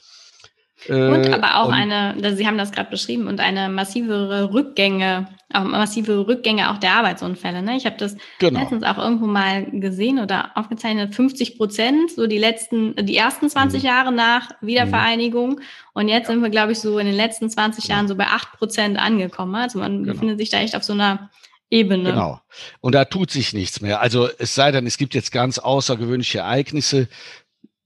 Und 0.88 1.26
äh, 1.26 1.32
aber 1.32 1.60
auch 1.60 1.68
und, 1.68 1.74
eine, 1.74 2.36
Sie 2.36 2.46
haben 2.46 2.58
das 2.58 2.72
gerade 2.72 2.90
beschrieben, 2.90 3.26
und 3.26 3.40
eine 3.40 3.68
massivere 3.68 4.52
Rückgänge, 4.52 5.28
auch 5.52 5.64
massive 5.64 6.26
Rückgänge 6.26 6.70
auch 6.70 6.78
der 6.78 6.92
Arbeitsunfälle. 6.92 7.62
Ne? 7.62 7.76
Ich 7.76 7.86
habe 7.86 7.96
das 7.96 8.16
genau. 8.38 8.60
letztens 8.60 8.84
auch 8.84 8.98
irgendwo 8.98 9.26
mal 9.26 9.64
gesehen 9.70 10.18
oder 10.18 10.50
aufgezeichnet, 10.56 11.14
50 11.14 11.56
Prozent, 11.56 12.10
so 12.10 12.26
die 12.26 12.38
letzten, 12.38 12.94
die 13.06 13.16
ersten 13.16 13.48
20 13.48 13.82
mhm. 13.82 13.88
Jahre 13.88 14.12
nach 14.12 14.50
Wiedervereinigung. 14.60 15.50
Mhm. 15.50 15.62
Und 15.94 16.08
jetzt 16.08 16.28
ja. 16.28 16.34
sind 16.34 16.42
wir, 16.42 16.50
glaube 16.50 16.72
ich, 16.72 16.80
so 16.80 16.98
in 16.98 17.06
den 17.06 17.16
letzten 17.16 17.48
20 17.48 17.86
Jahren 17.86 18.08
so 18.08 18.16
bei 18.16 18.26
8 18.26 18.52
Prozent 18.52 18.98
angekommen. 18.98 19.54
Also 19.54 19.78
man 19.78 20.02
genau. 20.02 20.12
befindet 20.12 20.38
sich 20.38 20.50
da 20.50 20.58
echt 20.58 20.76
auf 20.76 20.84
so 20.84 20.92
einer 20.92 21.30
Ebene. 21.70 22.10
Genau. 22.10 22.40
Und 22.80 22.94
da 22.94 23.04
tut 23.04 23.30
sich 23.30 23.52
nichts 23.52 23.80
mehr. 23.80 24.00
Also 24.00 24.28
es 24.38 24.54
sei 24.54 24.70
denn, 24.70 24.86
es 24.86 24.96
gibt 24.96 25.14
jetzt 25.14 25.32
ganz 25.32 25.58
außergewöhnliche 25.58 26.38
Ereignisse, 26.38 27.08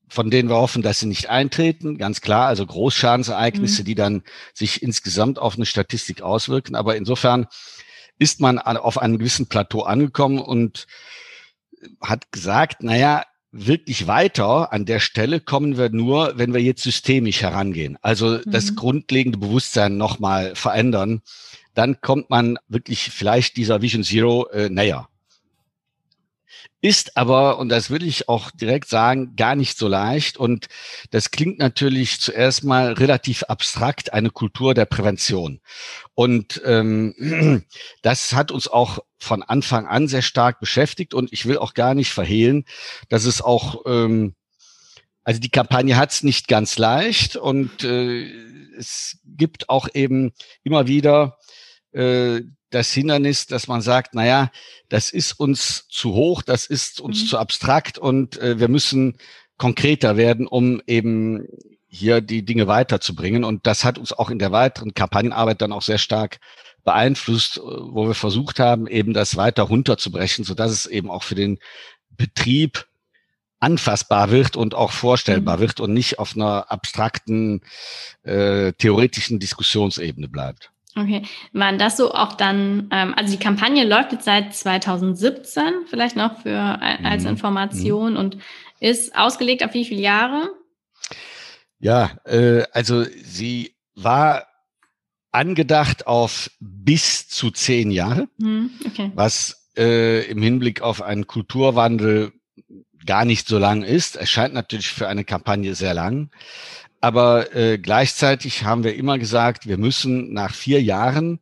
von 0.08 0.30
denen 0.30 0.48
wir 0.48 0.56
hoffen, 0.56 0.82
dass 0.82 1.00
sie 1.00 1.06
nicht 1.06 1.28
eintreten. 1.28 1.98
Ganz 1.98 2.20
klar, 2.20 2.46
also 2.46 2.64
Großschadensereignisse, 2.64 3.82
mhm. 3.82 3.86
die 3.86 3.94
dann 3.94 4.22
sich 4.54 4.82
insgesamt 4.82 5.38
auf 5.38 5.56
eine 5.56 5.66
Statistik 5.66 6.22
auswirken. 6.22 6.74
Aber 6.74 6.96
insofern 6.96 7.46
ist 8.18 8.40
man 8.40 8.58
auf 8.58 8.98
einem 8.98 9.18
gewissen 9.18 9.46
Plateau 9.46 9.82
angekommen 9.82 10.38
und 10.38 10.86
hat 12.00 12.32
gesagt, 12.32 12.82
naja, 12.82 13.24
wirklich 13.50 14.06
weiter 14.06 14.72
an 14.72 14.84
der 14.84 15.00
Stelle 15.00 15.40
kommen 15.40 15.78
wir 15.78 15.90
nur, 15.90 16.34
wenn 16.36 16.52
wir 16.52 16.60
jetzt 16.60 16.82
systemisch 16.82 17.42
herangehen. 17.42 17.96
Also 18.02 18.38
mhm. 18.38 18.42
das 18.46 18.74
grundlegende 18.74 19.38
Bewusstsein 19.38 19.96
nochmal 19.96 20.54
verändern. 20.54 21.22
Dann 21.74 22.00
kommt 22.00 22.28
man 22.28 22.58
wirklich 22.68 23.10
vielleicht 23.10 23.56
dieser 23.56 23.82
Vision 23.82 24.02
Zero 24.02 24.48
äh, 24.48 24.68
näher. 24.68 25.08
Ist 26.80 27.16
aber, 27.16 27.58
und 27.58 27.70
das 27.70 27.90
will 27.90 28.04
ich 28.04 28.28
auch 28.28 28.52
direkt 28.52 28.88
sagen, 28.88 29.34
gar 29.34 29.56
nicht 29.56 29.76
so 29.76 29.88
leicht. 29.88 30.36
Und 30.36 30.68
das 31.10 31.32
klingt 31.32 31.58
natürlich 31.58 32.20
zuerst 32.20 32.62
mal 32.62 32.92
relativ 32.92 33.42
abstrakt, 33.44 34.12
eine 34.12 34.30
Kultur 34.30 34.74
der 34.74 34.84
Prävention. 34.84 35.60
Und 36.14 36.62
ähm, 36.64 37.64
das 38.02 38.32
hat 38.32 38.52
uns 38.52 38.68
auch 38.68 39.00
von 39.18 39.42
Anfang 39.42 39.88
an 39.88 40.06
sehr 40.06 40.22
stark 40.22 40.60
beschäftigt. 40.60 41.14
Und 41.14 41.32
ich 41.32 41.46
will 41.46 41.58
auch 41.58 41.74
gar 41.74 41.94
nicht 41.94 42.12
verhehlen, 42.12 42.64
dass 43.08 43.24
es 43.24 43.42
auch, 43.42 43.82
ähm, 43.86 44.36
also 45.24 45.40
die 45.40 45.50
Kampagne 45.50 45.96
hat 45.96 46.12
es 46.12 46.22
nicht 46.22 46.46
ganz 46.46 46.78
leicht. 46.78 47.34
Und 47.34 47.82
äh, 47.82 48.22
es 48.78 49.18
gibt 49.24 49.68
auch 49.68 49.88
eben 49.94 50.30
immer 50.62 50.86
wieder 50.86 51.38
äh, 51.92 52.42
das 52.70 52.92
Hindernis, 52.92 53.46
dass 53.46 53.68
man 53.68 53.80
sagt, 53.80 54.14
na 54.14 54.26
ja, 54.26 54.50
das 54.88 55.10
ist 55.10 55.32
uns 55.32 55.86
zu 55.88 56.14
hoch, 56.14 56.42
das 56.42 56.66
ist 56.66 57.00
uns 57.00 57.22
mhm. 57.22 57.26
zu 57.26 57.38
abstrakt 57.38 57.98
und 57.98 58.38
äh, 58.38 58.58
wir 58.58 58.68
müssen 58.68 59.16
konkreter 59.56 60.16
werden, 60.16 60.46
um 60.46 60.80
eben 60.86 61.46
hier 61.88 62.20
die 62.20 62.44
Dinge 62.44 62.66
weiterzubringen. 62.66 63.44
Und 63.44 63.66
das 63.66 63.84
hat 63.84 63.98
uns 63.98 64.12
auch 64.12 64.30
in 64.30 64.38
der 64.38 64.52
weiteren 64.52 64.94
Kampagnenarbeit 64.94 65.60
dann 65.62 65.72
auch 65.72 65.82
sehr 65.82 65.98
stark 65.98 66.38
beeinflusst, 66.84 67.58
äh, 67.58 67.60
wo 67.60 68.06
wir 68.06 68.14
versucht 68.14 68.60
haben, 68.60 68.86
eben 68.86 69.14
das 69.14 69.36
weiter 69.36 69.64
runterzubrechen, 69.64 70.44
so 70.44 70.54
dass 70.54 70.70
es 70.70 70.86
eben 70.86 71.10
auch 71.10 71.22
für 71.22 71.34
den 71.34 71.58
Betrieb 72.10 72.86
anfassbar 73.60 74.30
wird 74.30 74.56
und 74.56 74.74
auch 74.74 74.92
vorstellbar 74.92 75.56
mhm. 75.56 75.60
wird 75.60 75.80
und 75.80 75.92
nicht 75.92 76.18
auf 76.18 76.36
einer 76.36 76.70
abstrakten, 76.70 77.62
äh, 78.22 78.72
theoretischen 78.74 79.40
Diskussionsebene 79.40 80.28
bleibt. 80.28 80.70
Okay, 80.98 81.22
waren 81.52 81.78
das 81.78 81.96
so 81.96 82.12
auch 82.12 82.32
dann, 82.32 82.88
ähm, 82.90 83.14
also 83.14 83.30
die 83.30 83.38
Kampagne 83.38 83.84
läuft 83.84 84.12
jetzt 84.12 84.24
seit 84.24 84.52
2017, 84.52 85.62
vielleicht 85.86 86.16
noch 86.16 86.42
für 86.42 86.50
äh, 86.50 87.04
als 87.04 87.22
mhm. 87.22 87.30
Information 87.30 88.12
mhm. 88.12 88.18
und 88.18 88.38
ist 88.80 89.16
ausgelegt 89.16 89.64
auf 89.64 89.74
wie 89.74 89.84
viele 89.84 90.00
Jahre? 90.00 90.50
Ja, 91.78 92.10
äh, 92.24 92.64
also 92.72 93.04
sie 93.04 93.76
war 93.94 94.46
angedacht 95.30 96.06
auf 96.06 96.50
bis 96.58 97.28
zu 97.28 97.50
zehn 97.52 97.92
Jahre, 97.92 98.28
mhm. 98.38 98.70
okay. 98.84 99.12
was 99.14 99.68
äh, 99.76 100.28
im 100.28 100.42
Hinblick 100.42 100.80
auf 100.80 101.00
einen 101.00 101.28
Kulturwandel 101.28 102.32
gar 103.06 103.24
nicht 103.24 103.46
so 103.46 103.58
lang 103.58 103.82
ist. 103.82 104.16
Es 104.16 104.30
scheint 104.30 104.54
natürlich 104.54 104.88
für 104.88 105.06
eine 105.06 105.24
Kampagne 105.24 105.74
sehr 105.74 105.94
lang. 105.94 106.30
Aber 107.00 107.54
äh, 107.54 107.78
gleichzeitig 107.78 108.64
haben 108.64 108.84
wir 108.84 108.96
immer 108.96 109.18
gesagt, 109.18 109.66
wir 109.66 109.78
müssen 109.78 110.32
nach 110.32 110.54
vier 110.54 110.82
Jahren 110.82 111.40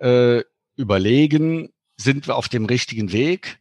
äh, 0.00 0.42
überlegen, 0.76 1.70
sind 1.96 2.26
wir 2.26 2.36
auf 2.36 2.48
dem 2.48 2.66
richtigen 2.66 3.12
Weg 3.12 3.60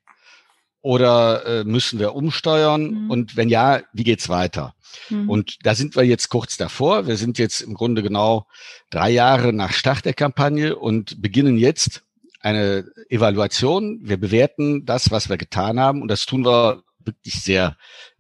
oder 0.82 1.46
äh, 1.46 1.64
müssen 1.64 2.00
wir 2.00 2.16
umsteuern? 2.16 3.06
Mhm. 3.06 3.10
Und 3.12 3.36
wenn 3.38 3.50
ja, 3.50 3.82
wie 3.94 4.04
geht's 4.04 4.28
weiter? 4.28 4.76
Mhm. 5.10 5.30
Und 5.30 5.66
da 5.66 5.76
sind 5.76 5.96
wir 5.96 6.04
jetzt 6.04 6.30
kurz 6.30 6.58
davor. 6.58 7.08
Wir 7.08 7.18
sind 7.18 7.38
jetzt 7.38 7.62
im 7.62 7.74
Grunde 7.74 8.04
genau 8.04 8.48
drei 8.90 9.12
Jahre 9.12 9.54
nach 9.54 9.72
Start 9.72 10.06
der 10.06 10.14
Kampagne 10.14 10.76
und 10.76 11.22
beginnen 11.22 11.58
jetzt 11.58 12.04
eine 12.42 12.86
Evaluation. 13.10 14.00
Wir 14.04 14.18
bewerten 14.18 14.86
das, 14.86 15.12
was 15.12 15.30
wir 15.30 15.38
getan 15.38 15.80
haben. 15.80 16.02
Und 16.02 16.10
das 16.10 16.26
tun 16.26 16.44
wir 16.44 16.84
wirklich 17.00 17.42
sehr 17.42 17.78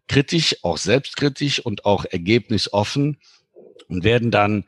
kritisch, 0.08 0.58
auch 0.64 0.78
selbstkritisch 0.78 1.60
und 1.60 1.86
auch 1.86 2.06
ergebnisoffen 2.06 3.20
und 3.88 4.04
werden 4.04 4.32
dann 4.32 4.66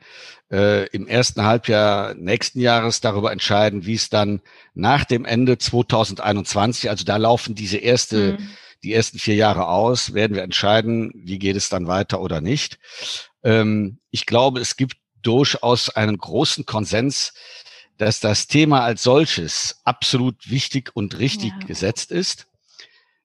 äh, 0.51 0.87
im 0.89 1.07
ersten 1.07 1.43
Halbjahr 1.43 2.13
nächsten 2.13 2.59
Jahres 2.59 3.01
darüber 3.01 3.31
entscheiden, 3.31 3.85
wie 3.85 3.95
es 3.95 4.09
dann 4.09 4.41
nach 4.73 5.05
dem 5.05 5.25
Ende 5.25 5.57
2021, 5.57 6.89
also 6.89 7.03
da 7.03 7.17
laufen 7.17 7.55
diese 7.55 7.77
erste, 7.77 8.33
mhm. 8.33 8.49
die 8.83 8.93
ersten 8.93 9.19
vier 9.19 9.35
Jahre 9.35 9.67
aus, 9.67 10.13
werden 10.13 10.35
wir 10.35 10.43
entscheiden, 10.43 11.11
wie 11.15 11.39
geht 11.39 11.55
es 11.55 11.69
dann 11.69 11.87
weiter 11.87 12.21
oder 12.21 12.41
nicht. 12.41 12.79
Ähm, 13.43 13.99
ich 14.11 14.25
glaube, 14.25 14.59
es 14.59 14.77
gibt 14.77 14.97
durchaus 15.21 15.89
einen 15.89 16.17
großen 16.17 16.65
Konsens, 16.65 17.33
dass 17.97 18.19
das 18.19 18.47
Thema 18.47 18.83
als 18.83 19.03
solches 19.03 19.81
absolut 19.85 20.49
wichtig 20.49 20.91
und 20.95 21.17
richtig 21.17 21.53
ja. 21.59 21.65
gesetzt 21.65 22.11
ist. 22.11 22.47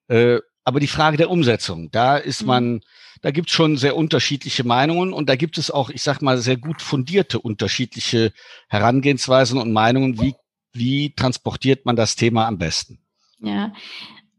Äh, 0.09 0.39
aber 0.65 0.81
die 0.81 0.87
Frage 0.87 1.17
der 1.17 1.31
Umsetzung, 1.31 1.91
da 1.91 2.17
ist 2.17 2.43
mhm. 2.43 2.47
man, 2.49 2.81
da 3.23 3.31
gibt 3.31 3.49
es 3.49 3.55
schon 3.55 3.77
sehr 3.77 3.97
unterschiedliche 3.97 4.65
Meinungen 4.65 5.13
und 5.13 5.29
da 5.29 5.37
gibt 5.37 5.59
es 5.59 5.71
auch, 5.71 5.91
ich 5.91 6.03
sag 6.03 6.23
mal, 6.23 6.39
sehr 6.39 6.57
gut 6.57 6.83
fundierte 6.83 7.39
unterschiedliche 7.41 8.33
Herangehensweisen 8.69 9.59
und 9.59 9.73
Meinungen, 9.73 10.21
wie, 10.21 10.35
wie 10.73 11.15
transportiert 11.15 11.87
man 11.87 11.97
das 11.97 12.17
Thema 12.17 12.47
am 12.47 12.59
besten. 12.59 12.99
Ja, 13.41 13.73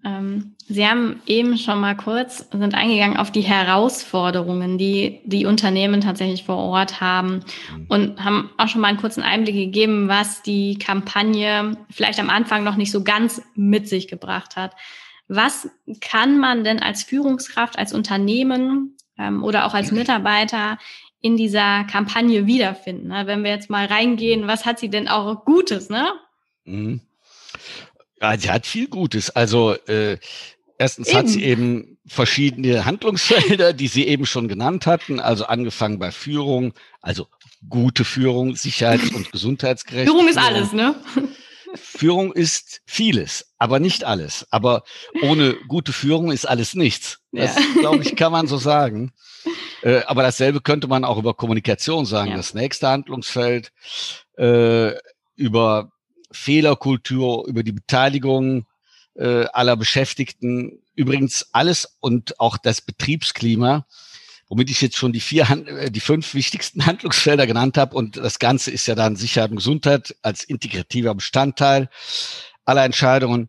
ähm, 0.03 0.55
Sie 0.67 0.87
haben 0.87 1.21
eben 1.25 1.57
schon 1.57 1.79
mal 1.79 1.95
kurz 1.95 2.49
sind 2.49 2.73
eingegangen 2.73 3.17
auf 3.17 3.29
die 3.29 3.41
Herausforderungen, 3.41 4.77
die 4.77 5.19
die 5.25 5.45
Unternehmen 5.45 6.01
tatsächlich 6.01 6.43
vor 6.43 6.57
Ort 6.57 7.01
haben 7.01 7.43
mhm. 7.75 7.85
und 7.89 8.23
haben 8.23 8.49
auch 8.57 8.67
schon 8.67 8.81
mal 8.81 8.87
einen 8.87 8.97
kurzen 8.97 9.21
Einblick 9.21 9.55
gegeben, 9.55 10.07
was 10.07 10.41
die 10.41 10.77
Kampagne 10.79 11.77
vielleicht 11.89 12.19
am 12.19 12.29
Anfang 12.29 12.63
noch 12.63 12.77
nicht 12.77 12.91
so 12.91 13.03
ganz 13.03 13.41
mit 13.53 13.87
sich 13.87 14.07
gebracht 14.07 14.55
hat. 14.55 14.75
Was 15.33 15.69
kann 16.01 16.39
man 16.39 16.65
denn 16.65 16.81
als 16.81 17.03
Führungskraft, 17.03 17.79
als 17.79 17.93
Unternehmen 17.93 18.97
ähm, 19.17 19.45
oder 19.45 19.65
auch 19.65 19.73
als 19.73 19.93
Mitarbeiter 19.93 20.77
in 21.21 21.37
dieser 21.37 21.85
Kampagne 21.85 22.47
wiederfinden? 22.47 23.07
Ne? 23.07 23.27
Wenn 23.27 23.41
wir 23.41 23.51
jetzt 23.51 23.69
mal 23.69 23.85
reingehen, 23.85 24.47
was 24.47 24.65
hat 24.65 24.77
sie 24.77 24.89
denn 24.89 25.07
auch 25.07 25.45
Gutes, 25.45 25.89
ne? 25.89 26.11
Mhm. 26.65 26.99
Ja, 28.19 28.37
sie 28.37 28.51
hat 28.51 28.65
viel 28.65 28.89
Gutes. 28.89 29.29
Also 29.29 29.73
äh, 29.87 30.17
erstens 30.77 31.07
eben. 31.07 31.17
hat 31.17 31.29
sie 31.29 31.45
eben 31.45 31.97
verschiedene 32.05 32.83
Handlungsfelder, 32.83 33.71
die 33.71 33.87
Sie 33.87 34.05
eben 34.07 34.25
schon 34.25 34.49
genannt 34.49 34.85
hatten. 34.85 35.21
Also 35.21 35.45
angefangen 35.45 35.97
bei 35.97 36.11
Führung, 36.11 36.73
also 36.99 37.27
gute 37.69 38.03
Führung, 38.03 38.55
Sicherheits- 38.55 39.15
und 39.15 39.31
Gesundheitsgerecht. 39.31 40.09
Führung 40.09 40.27
ist 40.27 40.37
alles, 40.37 40.73
ne? 40.73 40.93
Führung 41.75 42.33
ist 42.33 42.81
vieles, 42.85 43.53
aber 43.57 43.79
nicht 43.79 44.03
alles. 44.03 44.45
Aber 44.51 44.83
ohne 45.21 45.55
gute 45.67 45.93
Führung 45.93 46.31
ist 46.31 46.47
alles 46.47 46.75
nichts. 46.75 47.19
Das, 47.31 47.55
ja. 47.55 47.61
glaube 47.79 48.03
ich, 48.03 48.15
kann 48.15 48.31
man 48.31 48.47
so 48.47 48.57
sagen. 48.57 49.11
Äh, 49.83 50.03
aber 50.03 50.21
dasselbe 50.21 50.61
könnte 50.61 50.87
man 50.87 51.03
auch 51.03 51.17
über 51.17 51.33
Kommunikation 51.33 52.05
sagen. 52.05 52.29
Ja. 52.29 52.37
Das 52.37 52.53
nächste 52.53 52.87
Handlungsfeld 52.87 53.71
äh, 54.37 54.91
über 55.35 55.91
Fehlerkultur, 56.31 57.47
über 57.47 57.63
die 57.63 57.71
Beteiligung 57.71 58.67
äh, 59.15 59.45
aller 59.45 59.75
Beschäftigten. 59.75 60.83
Übrigens 60.93 61.49
alles 61.51 61.97
und 61.99 62.39
auch 62.39 62.57
das 62.57 62.81
Betriebsklima, 62.81 63.87
womit 64.51 64.69
ich 64.69 64.81
jetzt 64.81 64.97
schon 64.97 65.13
die 65.13 65.21
vier, 65.21 65.49
äh, 65.49 65.89
die 65.89 66.01
fünf 66.01 66.33
wichtigsten 66.33 66.85
Handlungsfelder 66.85 67.47
genannt 67.47 67.77
habe. 67.77 67.95
Und 67.95 68.17
das 68.17 68.37
Ganze 68.37 68.69
ist 68.69 68.85
ja 68.85 68.95
dann 68.95 69.15
Sicherheit 69.15 69.49
und 69.49 69.55
Gesundheit 69.55 70.13
als 70.21 70.43
integrativer 70.43 71.15
Bestandteil 71.15 71.89
aller 72.65 72.83
Entscheidungen. 72.83 73.47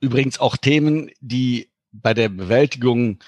Übrigens 0.00 0.40
auch 0.40 0.56
Themen, 0.56 1.10
die 1.20 1.68
bei 1.92 2.14
der 2.14 2.30
Bewältigung 2.30 3.18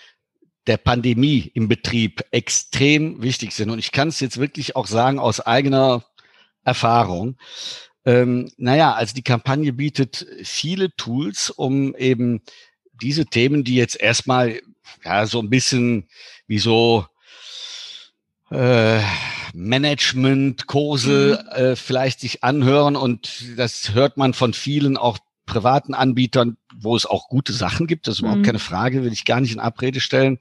der 0.67 0.79
Pandemie 0.79 1.51
im 1.53 1.69
Betrieb 1.69 2.25
extrem 2.31 3.23
wichtig 3.23 3.53
sind. 3.53 3.69
Und 3.69 3.79
ich 3.79 3.93
kann 3.93 4.09
es 4.09 4.19
jetzt 4.21 4.39
wirklich 4.39 4.77
auch 4.77 4.87
sagen 4.87 5.19
aus 5.19 5.41
eigener 5.41 6.07
Erfahrung. 6.65 7.37
Ähm, 8.07 8.51
naja, 8.57 8.95
also 8.95 9.15
die 9.15 9.23
Kampagne 9.23 9.75
bietet 9.75 10.27
viele 10.43 10.91
Tools, 10.97 11.51
um 11.51 11.95
eben 11.97 12.41
diese 12.95 13.27
Themen, 13.27 13.63
die 13.63 13.75
jetzt 13.75 14.01
erstmal 14.01 14.59
ja 15.05 15.27
so 15.27 15.41
ein 15.41 15.51
bisschen 15.51 16.09
wie 16.47 16.59
so 16.59 17.07
äh, 18.51 19.01
Management-Kurse 19.55 21.45
mhm. 21.45 21.63
äh, 21.63 21.77
vielleicht 21.77 22.21
sich 22.21 22.45
anhören 22.45 22.97
und 22.97 23.59
das 23.59 23.95
hört 23.95 24.17
man 24.17 24.35
von 24.35 24.53
vielen 24.53 24.97
auch 24.97 25.19
privaten 25.47 25.95
Anbietern, 25.95 26.57
wo 26.75 26.97
es 26.97 27.07
auch 27.07 27.29
gute 27.29 27.53
Sachen 27.53 27.87
gibt, 27.87 28.07
das 28.07 28.17
ist 28.17 28.21
überhaupt 28.21 28.41
mhm. 28.41 28.47
keine 28.47 28.59
Frage, 28.59 29.03
will 29.03 29.13
ich 29.13 29.25
gar 29.25 29.41
nicht 29.41 29.53
in 29.53 29.61
Abrede 29.61 30.01
stellen. 30.01 30.39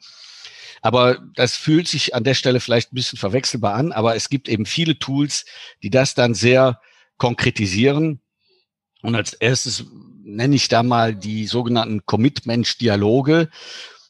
Aber 0.82 1.18
das 1.34 1.56
fühlt 1.56 1.88
sich 1.88 2.14
an 2.14 2.24
der 2.24 2.36
Stelle 2.36 2.60
vielleicht 2.60 2.92
ein 2.92 2.96
bisschen 2.96 3.18
verwechselbar 3.18 3.74
an, 3.74 3.92
aber 3.92 4.16
es 4.16 4.30
gibt 4.30 4.48
eben 4.48 4.66
viele 4.66 5.00
Tools, 5.00 5.46
die 5.82 5.90
das 5.90 6.14
dann 6.14 6.34
sehr 6.34 6.80
konkretisieren. 7.18 8.22
Und 9.02 9.16
als 9.16 9.34
erstes 9.34 9.86
nenne 10.24 10.56
ich 10.56 10.68
da 10.68 10.84
mal 10.84 11.16
die 11.16 11.48
sogenannten 11.48 12.06
Commitment-Dialoge, 12.06 13.50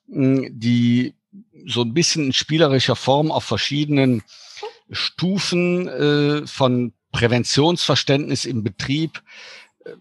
die 0.08 1.13
so 1.68 1.82
ein 1.82 1.94
bisschen 1.94 2.28
in 2.28 2.34
spielerischer 2.34 2.96
Form 2.96 3.32
auf 3.32 3.44
verschiedenen 3.44 4.24
Stufen 4.89 5.88
äh, 5.88 6.48
von 6.48 6.94
Präventionsverständnis 7.12 8.46
im 8.46 8.63
Betrieb 8.63 9.24
äh, 9.84 9.91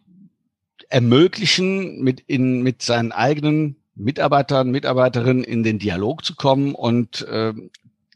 ermöglichen, 0.88 2.03
mit, 2.03 2.21
in, 2.21 2.62
mit 2.62 2.83
seinen 2.83 3.12
eigenen 3.12 3.77
Mitarbeitern, 3.95 4.71
Mitarbeiterinnen 4.71 5.45
in 5.45 5.62
den 5.62 5.79
Dialog 5.79 6.25
zu 6.25 6.35
kommen 6.35 6.75
und 6.75 7.23
äh, 7.23 7.55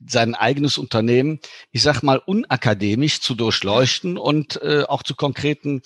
sein 0.06 0.34
eigenes 0.34 0.78
Unternehmen, 0.78 1.40
ich 1.72 1.82
sag 1.82 2.02
mal, 2.02 2.18
unakademisch 2.18 3.20
zu 3.20 3.34
durchleuchten 3.34 4.16
und 4.16 4.62
auch 4.88 5.02
zu 5.02 5.16
konkreten 5.16 5.82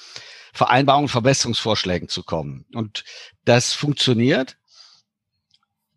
Vereinbarungen, 0.52 1.08
Verbesserungsvorschlägen 1.08 2.10
zu 2.10 2.22
kommen. 2.22 2.66
Und 2.74 3.04
das 3.46 3.72
funktioniert. 3.72 4.58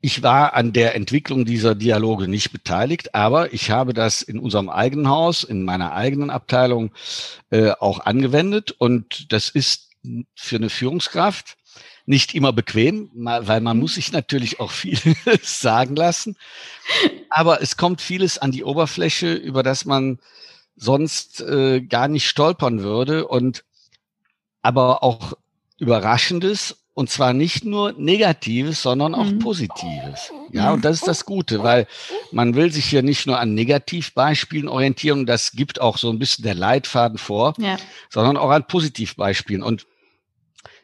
Ich 0.06 0.22
war 0.22 0.54
an 0.54 0.72
der 0.72 0.94
Entwicklung 0.94 1.46
dieser 1.46 1.74
Dialoge 1.74 2.28
nicht 2.28 2.52
beteiligt, 2.52 3.16
aber 3.16 3.56
ich 3.56 3.72
habe 3.72 3.92
das 3.92 4.22
in 4.22 4.38
unserem 4.38 4.70
eigenen 4.70 5.10
Haus, 5.10 5.44
in 5.44 5.64
meiner 5.64 5.94
eigenen 5.94 6.30
Abteilung 6.30 6.92
äh, 7.50 7.72
auch 7.72 8.02
angewendet. 8.02 8.70
Und 8.70 9.34
das 9.34 9.50
ist 9.50 9.90
für 10.36 10.58
eine 10.58 10.70
Führungskraft 10.70 11.58
nicht 12.06 12.36
immer 12.36 12.54
bequem, 12.54 13.10
weil 13.16 13.62
man 13.62 13.80
muss 13.80 13.96
sich 13.96 14.12
natürlich 14.12 14.60
auch 14.60 14.70
viel 14.70 15.00
sagen 15.42 15.96
lassen. 15.96 16.38
Aber 17.32 17.64
es 17.64 17.76
kommt 17.76 18.00
vieles 18.00 18.38
an 18.38 18.52
die 18.52 18.64
Oberfläche, 18.64 19.34
über 19.34 19.64
das 19.64 19.86
man 19.86 20.20
sonst 20.76 21.42
äh, 21.42 21.82
gar 21.82 22.10
nicht 22.10 22.28
stolpern 22.30 22.84
würde 22.84 23.28
und 23.28 23.66
aber 24.62 25.02
auch 25.02 25.34
Überraschendes 25.80 26.85
und 26.96 27.10
zwar 27.10 27.34
nicht 27.34 27.66
nur 27.66 27.92
Negatives, 27.98 28.82
sondern 28.82 29.14
auch 29.14 29.26
mhm. 29.26 29.40
Positives. 29.40 30.32
Ja, 30.52 30.72
und 30.72 30.86
das 30.86 30.96
ist 30.96 31.08
das 31.08 31.26
Gute, 31.26 31.62
weil 31.62 31.88
man 32.32 32.56
will 32.56 32.72
sich 32.72 32.86
hier 32.86 33.04
nicht 33.04 33.28
nur 33.28 33.38
an 33.38 33.54
Negativbeispielen 33.54 34.70
orientieren, 34.70 35.26
das 35.26 35.52
gibt 35.52 35.82
auch 35.82 35.98
so 35.98 36.10
ein 36.10 36.20
bisschen 36.20 36.46
der 36.46 36.56
Leitfaden 36.56 37.18
vor, 37.18 37.54
ja. 37.58 37.76
sondern 38.10 38.38
auch 38.38 38.50
an 38.50 38.66
Positivbeispielen. 38.66 39.62
Und 39.62 39.86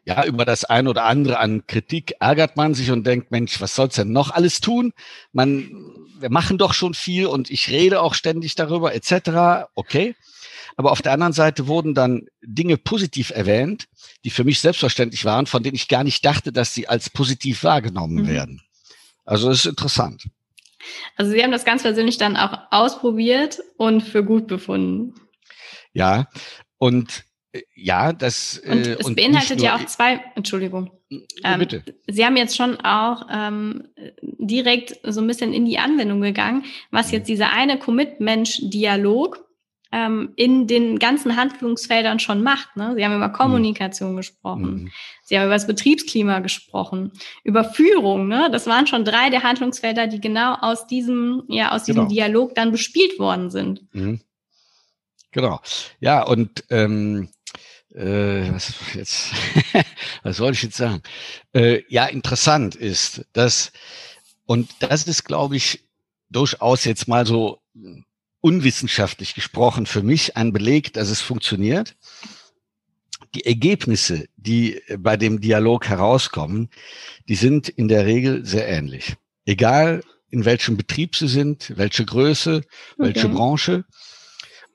ja, 0.03 0.25
über 0.25 0.43
das 0.43 0.65
eine 0.65 0.89
oder 0.89 1.05
andere 1.05 1.39
an 1.39 1.65
Kritik 1.65 2.15
ärgert 2.19 2.57
man 2.57 2.73
sich 2.73 2.91
und 2.91 3.07
denkt, 3.07 3.31
Mensch, 3.31 3.61
was 3.61 3.75
soll's 3.75 3.95
denn 3.95 4.11
noch 4.11 4.31
alles 4.31 4.59
tun? 4.59 4.91
Man, 5.31 5.71
wir 6.19 6.29
machen 6.29 6.57
doch 6.57 6.73
schon 6.73 6.93
viel 6.93 7.25
und 7.25 7.49
ich 7.49 7.69
rede 7.69 8.01
auch 8.01 8.15
ständig 8.15 8.55
darüber, 8.55 8.93
etc. 8.93 9.69
Okay. 9.75 10.15
Aber 10.77 10.91
auf 10.91 11.01
der 11.01 11.13
anderen 11.13 11.33
Seite 11.33 11.67
wurden 11.67 11.93
dann 11.93 12.27
Dinge 12.41 12.77
positiv 12.77 13.31
erwähnt, 13.31 13.87
die 14.23 14.29
für 14.29 14.43
mich 14.43 14.59
selbstverständlich 14.59 15.25
waren, 15.25 15.45
von 15.45 15.63
denen 15.63 15.75
ich 15.75 15.87
gar 15.87 16.03
nicht 16.03 16.25
dachte, 16.25 16.51
dass 16.51 16.73
sie 16.73 16.87
als 16.87 17.09
positiv 17.09 17.63
wahrgenommen 17.63 18.23
mhm. 18.23 18.27
werden. 18.27 18.61
Also 19.25 19.49
das 19.49 19.59
ist 19.59 19.65
interessant. 19.65 20.25
Also 21.15 21.31
Sie 21.31 21.43
haben 21.43 21.51
das 21.51 21.65
ganz 21.65 21.83
persönlich 21.83 22.17
dann 22.17 22.37
auch 22.37 22.57
ausprobiert 22.71 23.59
und 23.77 24.01
für 24.01 24.23
gut 24.23 24.47
befunden. 24.47 25.13
Ja, 25.93 26.27
und 26.77 27.23
äh, 27.51 27.61
ja, 27.75 28.13
das. 28.13 28.57
Und 28.65 28.87
äh, 28.87 28.93
es 28.93 29.05
und 29.05 29.15
beinhaltet 29.15 29.61
ja 29.61 29.75
auch 29.75 29.85
zwei, 29.85 30.21
Entschuldigung. 30.35 30.91
Ähm, 31.43 31.59
bitte. 31.59 31.83
Sie 32.07 32.25
haben 32.25 32.37
jetzt 32.37 32.55
schon 32.55 32.79
auch 32.81 33.27
ähm, 33.29 33.89
direkt 34.21 34.99
so 35.03 35.21
ein 35.21 35.27
bisschen 35.27 35.53
in 35.53 35.65
die 35.65 35.77
Anwendung 35.77 36.21
gegangen, 36.21 36.63
was 36.89 37.07
mhm. 37.07 37.13
jetzt 37.13 37.27
dieser 37.27 37.51
eine 37.51 37.77
Commit-Mensch-Dialog 37.77 39.45
ähm, 39.91 40.33
in 40.35 40.67
den 40.67 40.99
ganzen 40.99 41.35
Handlungsfeldern 41.35 42.19
schon 42.19 42.43
macht. 42.43 42.75
Ne? 42.77 42.93
Sie 42.95 43.03
haben 43.03 43.15
über 43.15 43.29
Kommunikation 43.29 44.13
mhm. 44.13 44.17
gesprochen, 44.17 44.73
mhm. 44.73 44.91
Sie 45.23 45.37
haben 45.37 45.45
über 45.45 45.55
das 45.55 45.67
Betriebsklima 45.67 46.39
gesprochen, 46.39 47.11
über 47.43 47.63
Führung. 47.63 48.27
Ne? 48.27 48.49
Das 48.51 48.67
waren 48.67 48.87
schon 48.87 49.05
drei 49.05 49.29
der 49.29 49.43
Handlungsfelder, 49.43 50.07
die 50.07 50.21
genau 50.21 50.55
aus 50.55 50.87
diesem, 50.87 51.43
ja, 51.47 51.71
aus 51.71 51.83
diesem 51.83 52.03
genau. 52.03 52.13
Dialog 52.13 52.55
dann 52.55 52.71
bespielt 52.71 53.19
worden 53.19 53.49
sind. 53.49 53.81
Mhm. 53.93 54.21
Genau. 55.31 55.59
Ja, 55.99 56.23
und 56.23 56.63
ähm, 56.69 57.29
äh, 57.93 58.51
was 58.51 58.73
jetzt, 58.93 59.31
was 60.23 60.37
soll 60.37 60.53
ich 60.53 60.63
jetzt 60.63 60.77
sagen? 60.77 61.01
Äh, 61.53 61.83
ja, 61.89 62.05
interessant 62.05 62.75
ist, 62.75 63.25
dass, 63.33 63.71
und 64.45 64.69
das 64.79 65.03
ist, 65.03 65.23
glaube 65.25 65.55
ich, 65.55 65.83
durchaus 66.29 66.85
jetzt 66.85 67.07
mal 67.07 67.25
so 67.25 67.61
unwissenschaftlich 68.41 69.35
gesprochen 69.35 69.85
für 69.85 70.03
mich 70.03 70.35
ein 70.35 70.51
Beleg, 70.51 70.93
dass 70.93 71.09
es 71.09 71.21
funktioniert. 71.21 71.95
Die 73.35 73.45
Ergebnisse, 73.45 74.27
die 74.35 74.81
bei 74.97 75.15
dem 75.15 75.39
Dialog 75.39 75.87
herauskommen, 75.87 76.69
die 77.29 77.35
sind 77.35 77.69
in 77.69 77.87
der 77.87 78.05
Regel 78.05 78.45
sehr 78.45 78.67
ähnlich. 78.67 79.15
Egal 79.45 80.03
in 80.29 80.45
welchem 80.45 80.75
Betrieb 80.75 81.15
sie 81.15 81.27
sind, 81.27 81.73
welche 81.77 82.05
Größe, 82.05 82.63
welche 82.97 83.27
okay. 83.27 83.35
Branche 83.35 83.85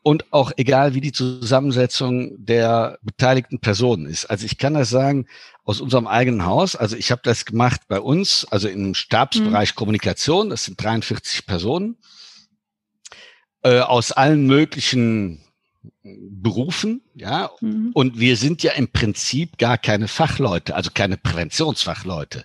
und 0.02 0.32
auch 0.32 0.52
egal, 0.56 0.94
wie 0.94 1.00
die 1.00 1.12
Zusammensetzung 1.12 2.32
der 2.44 2.98
beteiligten 3.02 3.58
Personen 3.58 4.06
ist. 4.06 4.26
Also 4.26 4.46
ich 4.46 4.56
kann 4.56 4.74
das 4.74 4.88
sagen 4.88 5.26
aus 5.64 5.80
unserem 5.80 6.06
eigenen 6.06 6.46
Haus. 6.46 6.76
Also 6.76 6.96
ich 6.96 7.10
habe 7.10 7.22
das 7.24 7.44
gemacht 7.44 7.80
bei 7.88 7.98
uns, 7.98 8.46
also 8.48 8.68
im 8.68 8.94
Stabsbereich 8.94 9.72
mhm. 9.72 9.76
Kommunikation. 9.76 10.50
Das 10.50 10.64
sind 10.64 10.80
43 10.80 11.46
Personen 11.46 11.96
äh, 13.66 13.80
aus 13.80 14.12
allen 14.12 14.46
möglichen 14.46 15.40
Berufen, 16.02 17.02
ja. 17.14 17.50
Mhm. 17.60 17.90
Und 17.94 18.18
wir 18.18 18.36
sind 18.36 18.62
ja 18.62 18.72
im 18.72 18.88
Prinzip 18.88 19.58
gar 19.58 19.78
keine 19.78 20.08
Fachleute, 20.08 20.74
also 20.74 20.90
keine 20.92 21.16
Präventionsfachleute 21.16 22.44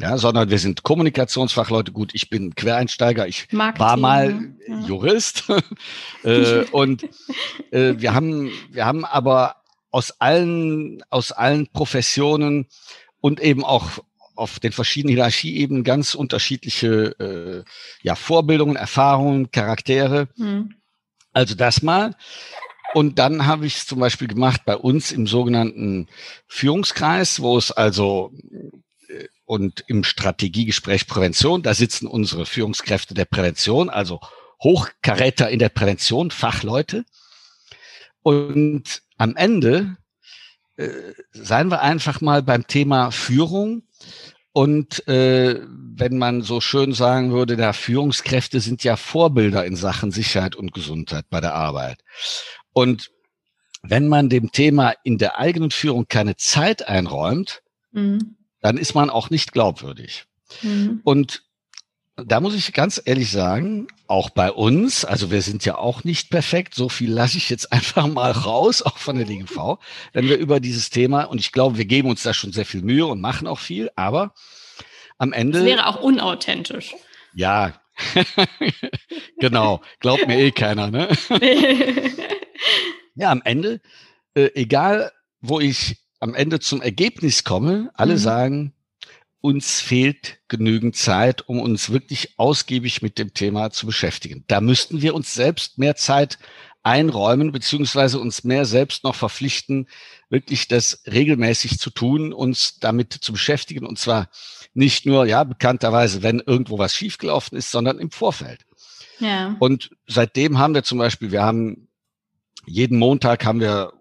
ja, 0.00 0.16
sondern 0.16 0.50
wir 0.50 0.58
sind 0.58 0.82
Kommunikationsfachleute. 0.82 1.92
Gut, 1.92 2.14
ich 2.14 2.30
bin 2.30 2.54
Quereinsteiger, 2.54 3.28
ich 3.28 3.48
Marketing, 3.52 3.86
war 3.86 3.96
mal 3.96 4.52
ja. 4.66 4.80
Jurist 4.86 5.44
äh, 6.24 6.64
und 6.72 7.04
äh, 7.70 7.94
wir 7.96 8.14
haben, 8.14 8.50
wir 8.70 8.86
haben 8.86 9.04
aber 9.04 9.56
aus 9.90 10.20
allen, 10.20 11.02
aus 11.10 11.32
allen 11.32 11.66
Professionen 11.68 12.66
und 13.20 13.40
eben 13.40 13.64
auch 13.64 13.98
auf 14.40 14.58
den 14.58 14.72
verschiedenen 14.72 15.14
Hierarchieebenen 15.14 15.84
ganz 15.84 16.14
unterschiedliche 16.14 17.18
äh, 17.18 17.64
ja, 18.02 18.14
Vorbildungen, 18.14 18.76
Erfahrungen, 18.76 19.50
Charaktere. 19.50 20.28
Mhm. 20.36 20.74
Also 21.32 21.54
das 21.54 21.82
mal. 21.82 22.16
Und 22.94 23.20
dann 23.20 23.46
habe 23.46 23.66
ich 23.66 23.76
es 23.76 23.86
zum 23.86 24.00
Beispiel 24.00 24.26
gemacht 24.26 24.62
bei 24.64 24.76
uns 24.76 25.12
im 25.12 25.26
sogenannten 25.26 26.08
Führungskreis, 26.48 27.40
wo 27.40 27.56
es 27.56 27.70
also 27.70 28.32
und 29.44 29.82
im 29.88 30.04
Strategiegespräch 30.04 31.08
Prävention, 31.08 31.62
da 31.62 31.74
sitzen 31.74 32.06
unsere 32.06 32.46
Führungskräfte 32.46 33.14
der 33.14 33.24
Prävention, 33.24 33.90
also 33.90 34.20
Hochkaräter 34.62 35.50
in 35.50 35.58
der 35.58 35.70
Prävention, 35.70 36.30
Fachleute. 36.30 37.04
Und 38.22 39.02
am 39.16 39.34
Ende 39.34 39.96
äh, 40.80 41.14
seien 41.32 41.70
wir 41.70 41.82
einfach 41.82 42.20
mal 42.20 42.42
beim 42.42 42.66
Thema 42.66 43.10
Führung. 43.10 43.82
Und 44.52 45.06
äh, 45.06 45.60
wenn 45.68 46.18
man 46.18 46.42
so 46.42 46.60
schön 46.60 46.92
sagen 46.92 47.30
würde, 47.30 47.56
da 47.56 47.72
Führungskräfte 47.72 48.60
sind 48.60 48.82
ja 48.82 48.96
Vorbilder 48.96 49.64
in 49.64 49.76
Sachen 49.76 50.10
Sicherheit 50.10 50.56
und 50.56 50.72
Gesundheit 50.72 51.26
bei 51.30 51.40
der 51.40 51.54
Arbeit. 51.54 52.02
Und 52.72 53.10
wenn 53.82 54.08
man 54.08 54.28
dem 54.28 54.50
Thema 54.50 54.94
in 55.04 55.18
der 55.18 55.38
eigenen 55.38 55.70
Führung 55.70 56.06
keine 56.08 56.36
Zeit 56.36 56.86
einräumt, 56.88 57.62
mhm 57.92 58.36
dann 58.60 58.76
ist 58.76 58.94
man 58.94 59.10
auch 59.10 59.30
nicht 59.30 59.52
glaubwürdig. 59.52 60.26
Mhm. 60.62 61.00
Und 61.04 61.42
da 62.26 62.40
muss 62.40 62.54
ich 62.54 62.72
ganz 62.72 63.00
ehrlich 63.04 63.30
sagen, 63.30 63.88
auch 64.06 64.30
bei 64.30 64.50
uns, 64.50 65.04
also 65.04 65.30
wir 65.30 65.42
sind 65.42 65.64
ja 65.64 65.76
auch 65.76 66.04
nicht 66.04 66.30
perfekt, 66.30 66.74
so 66.74 66.88
viel 66.88 67.10
lasse 67.10 67.36
ich 67.36 67.50
jetzt 67.50 67.72
einfach 67.72 68.06
mal 68.06 68.30
raus, 68.30 68.82
auch 68.82 68.98
von 68.98 69.16
der 69.16 69.26
DGV, 69.26 69.78
wenn 70.12 70.28
wir 70.28 70.38
über 70.38 70.60
dieses 70.60 70.90
Thema, 70.90 71.24
und 71.24 71.38
ich 71.38 71.52
glaube, 71.52 71.78
wir 71.78 71.84
geben 71.84 72.10
uns 72.10 72.22
da 72.22 72.34
schon 72.34 72.52
sehr 72.52 72.66
viel 72.66 72.82
Mühe 72.82 73.06
und 73.06 73.20
machen 73.20 73.46
auch 73.46 73.58
viel, 73.58 73.90
aber 73.96 74.34
am 75.18 75.32
Ende. 75.32 75.58
Das 75.58 75.66
wäre 75.66 75.86
auch 75.86 76.00
unauthentisch. 76.00 76.94
Ja, 77.34 77.74
genau, 79.38 79.82
glaubt 80.00 80.26
mir 80.26 80.38
eh 80.38 80.50
keiner, 80.50 80.90
ne? 80.90 81.08
ja, 83.14 83.30
am 83.30 83.42
Ende, 83.44 83.80
äh, 84.34 84.50
egal 84.54 85.12
wo 85.40 85.60
ich 85.60 85.98
am 86.18 86.34
Ende 86.34 86.60
zum 86.60 86.82
Ergebnis 86.82 87.44
komme, 87.44 87.90
alle 87.94 88.14
mhm. 88.14 88.18
sagen, 88.18 88.74
uns 89.40 89.80
fehlt 89.80 90.38
genügend 90.48 90.96
Zeit, 90.96 91.48
um 91.48 91.60
uns 91.60 91.90
wirklich 91.90 92.34
ausgiebig 92.38 93.02
mit 93.02 93.18
dem 93.18 93.32
Thema 93.32 93.70
zu 93.70 93.86
beschäftigen. 93.86 94.44
Da 94.48 94.60
müssten 94.60 95.00
wir 95.02 95.14
uns 95.14 95.32
selbst 95.34 95.78
mehr 95.78 95.96
Zeit 95.96 96.38
einräumen, 96.82 97.52
beziehungsweise 97.52 98.18
uns 98.18 98.44
mehr 98.44 98.64
selbst 98.64 99.04
noch 99.04 99.14
verpflichten, 99.14 99.88
wirklich 100.28 100.68
das 100.68 101.02
regelmäßig 101.06 101.78
zu 101.78 101.90
tun, 101.90 102.32
uns 102.32 102.78
damit 102.80 103.12
zu 103.12 103.32
beschäftigen. 103.32 103.86
Und 103.86 103.98
zwar 103.98 104.28
nicht 104.72 105.04
nur, 105.06 105.26
ja, 105.26 105.44
bekannterweise, 105.44 106.22
wenn 106.22 106.40
irgendwo 106.40 106.78
was 106.78 106.94
schiefgelaufen 106.94 107.58
ist, 107.58 107.70
sondern 107.70 107.98
im 107.98 108.10
Vorfeld. 108.10 108.64
Ja. 109.18 109.56
Und 109.58 109.90
seitdem 110.06 110.58
haben 110.58 110.74
wir 110.74 110.82
zum 110.82 110.98
Beispiel, 110.98 111.32
wir 111.32 111.42
haben 111.42 111.88
jeden 112.66 112.98
Montag 112.98 113.44
haben 113.44 113.60
wir 113.60 113.92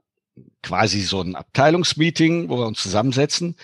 quasi 0.62 1.02
so 1.02 1.22
ein 1.22 1.36
Abteilungsmeeting, 1.36 2.50
wo 2.50 2.58
wir 2.58 2.67
uns 2.67 2.82
zusammensetzen. 2.82 3.56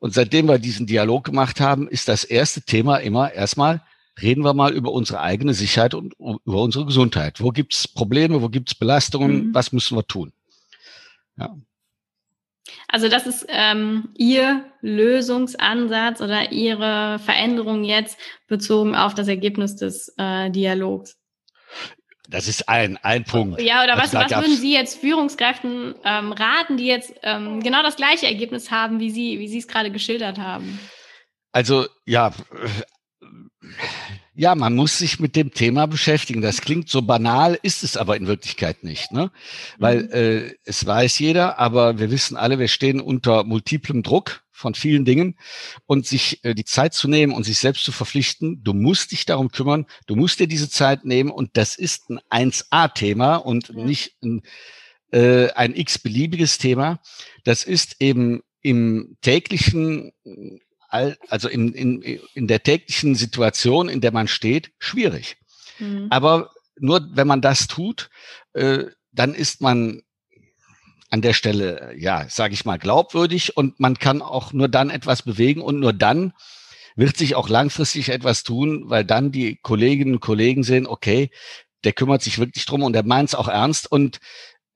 Und 0.00 0.14
seitdem 0.14 0.46
wir 0.48 0.58
diesen 0.58 0.86
Dialog 0.86 1.24
gemacht 1.24 1.60
haben, 1.60 1.88
ist 1.88 2.08
das 2.08 2.24
erste 2.24 2.62
Thema 2.62 2.98
immer 2.98 3.32
erstmal, 3.32 3.82
reden 4.20 4.44
wir 4.44 4.54
mal 4.54 4.72
über 4.72 4.92
unsere 4.92 5.20
eigene 5.20 5.54
Sicherheit 5.54 5.94
und 5.94 6.14
über 6.18 6.62
unsere 6.62 6.86
Gesundheit. 6.86 7.40
Wo 7.40 7.50
gibt's 7.50 7.86
Probleme, 7.86 8.42
wo 8.42 8.48
gibt's 8.48 8.74
Belastungen, 8.74 9.48
mhm. 9.48 9.54
was 9.54 9.72
müssen 9.72 9.96
wir 9.96 10.06
tun? 10.06 10.32
Ja. 11.36 11.56
Also 12.88 13.08
das 13.08 13.26
ist 13.26 13.46
ähm, 13.48 14.08
Ihr 14.16 14.64
Lösungsansatz 14.80 16.20
oder 16.20 16.52
Ihre 16.52 17.18
Veränderung 17.18 17.84
jetzt 17.84 18.18
bezogen 18.46 18.94
auf 18.94 19.14
das 19.14 19.28
Ergebnis 19.28 19.76
des 19.76 20.14
äh, 20.16 20.50
Dialogs. 20.50 21.17
Das 22.30 22.46
ist 22.46 22.68
ein, 22.68 22.98
ein 22.98 23.24
Punkt. 23.24 23.60
Ja, 23.60 23.82
oder 23.82 23.96
was, 23.96 24.12
was 24.12 24.30
würden 24.30 24.54
Sie 24.54 24.74
jetzt 24.74 25.00
Führungskräften 25.00 25.94
ähm, 26.04 26.32
raten, 26.32 26.76
die 26.76 26.84
jetzt 26.84 27.14
ähm, 27.22 27.62
genau 27.62 27.82
das 27.82 27.96
gleiche 27.96 28.26
Ergebnis 28.26 28.70
haben, 28.70 29.00
wie 29.00 29.10
Sie, 29.10 29.38
wie 29.38 29.48
Sie 29.48 29.58
es 29.58 29.66
gerade 29.66 29.90
geschildert 29.90 30.38
haben? 30.38 30.78
Also 31.52 31.86
ja, 32.04 32.32
ja, 34.38 34.54
man 34.54 34.76
muss 34.76 34.98
sich 34.98 35.18
mit 35.18 35.34
dem 35.34 35.52
Thema 35.52 35.86
beschäftigen. 35.86 36.40
Das 36.42 36.60
klingt 36.60 36.88
so 36.88 37.02
banal, 37.02 37.58
ist 37.60 37.82
es 37.82 37.96
aber 37.96 38.16
in 38.16 38.28
Wirklichkeit 38.28 38.84
nicht, 38.84 39.10
ne? 39.10 39.32
Weil 39.78 40.04
mhm. 40.04 40.12
äh, 40.12 40.54
es 40.64 40.86
weiß 40.86 41.18
jeder, 41.18 41.58
aber 41.58 41.98
wir 41.98 42.12
wissen 42.12 42.36
alle, 42.36 42.60
wir 42.60 42.68
stehen 42.68 43.00
unter 43.00 43.42
multiplem 43.42 44.04
Druck 44.04 44.44
von 44.52 44.76
vielen 44.76 45.04
Dingen 45.04 45.36
und 45.86 46.06
sich 46.06 46.44
äh, 46.44 46.54
die 46.54 46.64
Zeit 46.64 46.94
zu 46.94 47.08
nehmen 47.08 47.32
und 47.32 47.42
sich 47.42 47.58
selbst 47.58 47.82
zu 47.82 47.90
verpflichten, 47.90 48.62
du 48.62 48.74
musst 48.74 49.10
dich 49.10 49.26
darum 49.26 49.50
kümmern, 49.50 49.86
du 50.06 50.14
musst 50.14 50.38
dir 50.38 50.46
diese 50.46 50.70
Zeit 50.70 51.04
nehmen 51.04 51.32
und 51.32 51.56
das 51.56 51.76
ist 51.76 52.08
ein 52.08 52.52
1A-Thema 52.52 53.36
und 53.36 53.70
ja. 53.70 53.84
nicht 53.84 54.22
ein, 54.22 54.42
äh, 55.10 55.50
ein 55.50 55.74
x-beliebiges 55.74 56.58
Thema. 56.58 57.00
Das 57.42 57.64
ist 57.64 57.96
eben 57.98 58.42
im 58.62 59.16
täglichen, 59.20 60.12
also 60.88 61.48
in, 61.48 61.72
in, 61.74 62.02
in 62.34 62.46
der 62.46 62.62
täglichen 62.62 63.14
Situation, 63.14 63.88
in 63.88 64.00
der 64.00 64.12
man 64.12 64.28
steht, 64.28 64.72
schwierig. 64.78 65.36
Mhm. 65.78 66.06
Aber 66.10 66.50
nur 66.78 67.08
wenn 67.12 67.26
man 67.26 67.40
das 67.40 67.66
tut, 67.66 68.10
äh, 68.54 68.84
dann 69.12 69.34
ist 69.34 69.60
man 69.60 70.02
an 71.10 71.22
der 71.22 71.32
Stelle, 71.32 71.94
ja, 71.96 72.26
sage 72.28 72.54
ich 72.54 72.64
mal, 72.64 72.78
glaubwürdig 72.78 73.56
und 73.56 73.80
man 73.80 73.98
kann 73.98 74.22
auch 74.22 74.52
nur 74.52 74.68
dann 74.68 74.90
etwas 74.90 75.22
bewegen 75.22 75.62
und 75.62 75.80
nur 75.80 75.92
dann 75.92 76.32
wird 76.96 77.16
sich 77.16 77.34
auch 77.34 77.48
langfristig 77.48 78.08
etwas 78.10 78.42
tun, 78.42 78.84
weil 78.86 79.04
dann 79.04 79.32
die 79.32 79.56
Kolleginnen 79.56 80.14
und 80.14 80.20
Kollegen 80.20 80.64
sehen, 80.64 80.86
okay, 80.86 81.30
der 81.84 81.92
kümmert 81.92 82.22
sich 82.22 82.38
wirklich 82.38 82.66
drum 82.66 82.82
und 82.82 82.92
der 82.92 83.04
meint 83.04 83.30
es 83.30 83.34
auch 83.34 83.48
ernst 83.48 83.90
und 83.90 84.18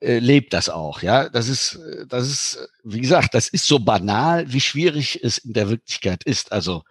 äh, 0.03 0.19
lebt 0.19 0.53
das 0.53 0.69
auch. 0.69 1.03
Ja, 1.03 1.29
das 1.29 1.49
ist, 1.49 1.79
das 2.09 2.29
ist, 2.29 2.69
wie 2.83 3.01
gesagt, 3.01 3.35
das 3.35 3.49
ist 3.49 3.67
so 3.67 3.79
banal, 3.79 4.53
wie 4.53 4.61
schwierig 4.61 5.21
es 5.23 5.39
in 5.39 5.53
der 5.53 5.71
Wirklichkeit 5.71 6.25
ist. 6.25 6.51
Also 6.51 6.83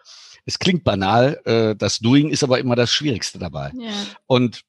es 0.45 0.57
klingt 0.59 0.83
banal, 0.83 1.39
äh, 1.45 1.75
das 1.75 1.99
Doing 1.99 2.29
ist 2.29 2.43
aber 2.43 2.59
immer 2.59 2.75
das 2.75 2.91
Schwierigste 2.91 3.37
dabei. 3.37 3.71
Ja. 3.75 3.91
Und 4.27 4.61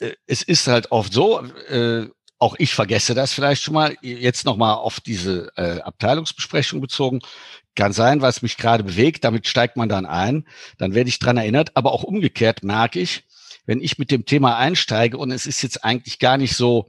äh, 0.00 0.12
es 0.26 0.42
ist 0.42 0.66
halt 0.66 0.90
oft 0.90 1.12
so, 1.12 1.44
äh, 1.68 2.08
auch 2.38 2.56
ich 2.58 2.74
vergesse 2.74 3.14
das 3.14 3.32
vielleicht 3.32 3.62
schon 3.62 3.74
mal. 3.74 3.96
Jetzt 4.02 4.44
nochmal 4.44 4.74
auf 4.74 5.00
diese 5.00 5.50
äh, 5.56 5.80
Abteilungsbesprechung 5.80 6.80
bezogen. 6.80 7.20
Kann 7.74 7.92
sein, 7.92 8.22
was 8.22 8.42
mich 8.42 8.56
gerade 8.56 8.84
bewegt, 8.84 9.24
damit 9.24 9.46
steigt 9.46 9.76
man 9.76 9.88
dann 9.88 10.06
ein. 10.06 10.46
Dann 10.78 10.94
werde 10.94 11.08
ich 11.08 11.18
dran 11.18 11.36
erinnert. 11.36 11.76
Aber 11.76 11.92
auch 11.92 12.02
umgekehrt 12.02 12.62
merke 12.62 13.00
ich, 13.00 13.25
wenn 13.66 13.80
ich 13.80 13.98
mit 13.98 14.10
dem 14.10 14.24
Thema 14.24 14.56
einsteige 14.56 15.18
und 15.18 15.30
es 15.30 15.46
ist 15.46 15.62
jetzt 15.62 15.84
eigentlich 15.84 16.18
gar 16.18 16.38
nicht 16.38 16.56
so, 16.56 16.88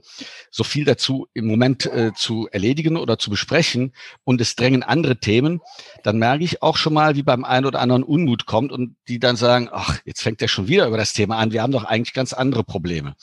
so 0.50 0.64
viel 0.64 0.84
dazu 0.84 1.28
im 1.34 1.46
Moment 1.46 1.86
äh, 1.86 2.12
zu 2.14 2.48
erledigen 2.50 2.96
oder 2.96 3.18
zu 3.18 3.30
besprechen 3.30 3.92
und 4.24 4.40
es 4.40 4.56
drängen 4.56 4.82
andere 4.82 5.18
Themen, 5.18 5.60
dann 6.02 6.18
merke 6.18 6.44
ich 6.44 6.62
auch 6.62 6.76
schon 6.76 6.94
mal, 6.94 7.16
wie 7.16 7.22
beim 7.22 7.44
einen 7.44 7.66
oder 7.66 7.80
anderen 7.80 8.04
Unmut 8.04 8.46
kommt 8.46 8.72
und 8.72 8.96
die 9.08 9.18
dann 9.18 9.36
sagen, 9.36 9.68
ach, 9.70 9.98
jetzt 10.04 10.22
fängt 10.22 10.40
er 10.40 10.48
schon 10.48 10.68
wieder 10.68 10.86
über 10.86 10.96
das 10.96 11.12
Thema 11.12 11.36
an. 11.36 11.52
Wir 11.52 11.62
haben 11.62 11.72
doch 11.72 11.84
eigentlich 11.84 12.14
ganz 12.14 12.32
andere 12.32 12.64
Probleme. 12.64 13.14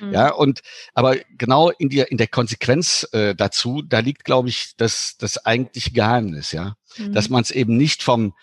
Mhm. 0.00 0.12
Ja, 0.12 0.32
und 0.32 0.62
aber 0.94 1.16
genau 1.36 1.70
in 1.70 1.90
der 1.90 2.10
in 2.10 2.18
der 2.18 2.28
Konsequenz 2.28 3.08
äh, 3.12 3.34
dazu, 3.34 3.82
da 3.82 4.00
liegt, 4.00 4.24
glaube 4.24 4.48
ich, 4.48 4.74
das 4.76 5.16
das 5.18 5.44
eigentliche 5.44 5.92
Geheimnis, 5.92 6.52
ja, 6.52 6.76
mhm. 6.96 7.12
dass 7.12 7.28
man 7.28 7.42
es 7.42 7.50
eben 7.50 7.76
nicht 7.76 8.02
vom 8.02 8.34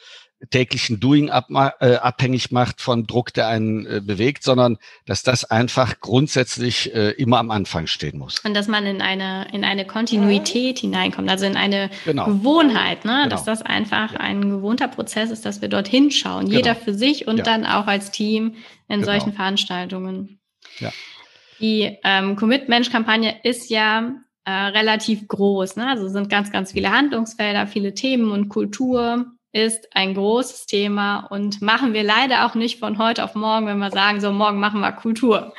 täglichen 0.49 0.99
Doing 0.99 1.29
ab, 1.29 1.47
äh, 1.79 1.95
abhängig 1.95 2.51
macht 2.51 2.81
von 2.81 3.05
Druck, 3.05 3.33
der 3.33 3.47
einen 3.47 3.85
äh, 3.85 4.01
bewegt, 4.03 4.43
sondern 4.43 4.77
dass 5.05 5.23
das 5.23 5.43
einfach 5.43 5.99
grundsätzlich 5.99 6.93
äh, 6.95 7.11
immer 7.11 7.39
am 7.39 7.51
Anfang 7.51 7.87
stehen 7.87 8.17
muss. 8.17 8.39
Und 8.39 8.53
dass 8.53 8.67
man 8.67 8.85
in 8.85 9.01
eine, 9.01 9.47
in 9.51 9.63
eine 9.63 9.85
Kontinuität 9.85 10.79
hineinkommt, 10.79 11.29
also 11.29 11.45
in 11.45 11.57
eine 11.57 11.89
genau. 12.05 12.25
Gewohnheit, 12.25 13.05
ne? 13.05 13.19
Genau. 13.23 13.29
dass 13.29 13.43
das 13.43 13.61
einfach 13.61 14.15
ein 14.15 14.49
gewohnter 14.49 14.87
Prozess 14.87 15.29
ist, 15.29 15.45
dass 15.45 15.61
wir 15.61 15.67
dorthin 15.67 16.09
schauen, 16.09 16.45
genau. 16.45 16.57
jeder 16.57 16.75
für 16.75 16.93
sich 16.93 17.27
und 17.27 17.37
ja. 17.37 17.43
dann 17.43 17.65
auch 17.65 17.87
als 17.87 18.11
Team 18.11 18.55
in 18.87 19.01
genau. 19.01 19.05
solchen 19.05 19.33
Veranstaltungen. 19.33 20.39
Ja. 20.79 20.91
Die 21.59 21.97
ähm, 22.05 22.37
Commit-Mensch-Kampagne 22.37 23.41
ist 23.43 23.69
ja 23.69 24.13
äh, 24.45 24.51
relativ 24.51 25.27
groß. 25.27 25.75
Ne? 25.75 25.87
Also 25.87 26.07
sind 26.07 26.29
ganz, 26.29 26.51
ganz 26.51 26.71
viele 26.71 26.91
Handlungsfelder, 26.91 27.67
viele 27.67 27.93
Themen 27.93 28.31
und 28.31 28.47
Kultur 28.47 29.25
ist 29.51 29.87
ein 29.95 30.13
großes 30.13 30.67
Thema 30.67 31.25
und 31.27 31.61
machen 31.61 31.93
wir 31.93 32.03
leider 32.03 32.45
auch 32.45 32.55
nicht 32.55 32.79
von 32.79 32.97
heute 32.97 33.23
auf 33.23 33.35
morgen, 33.35 33.65
wenn 33.65 33.79
wir 33.79 33.91
sagen, 33.91 34.21
so 34.21 34.31
morgen 34.31 34.59
machen 34.59 34.79
wir 34.79 34.91
Kultur. 34.91 35.53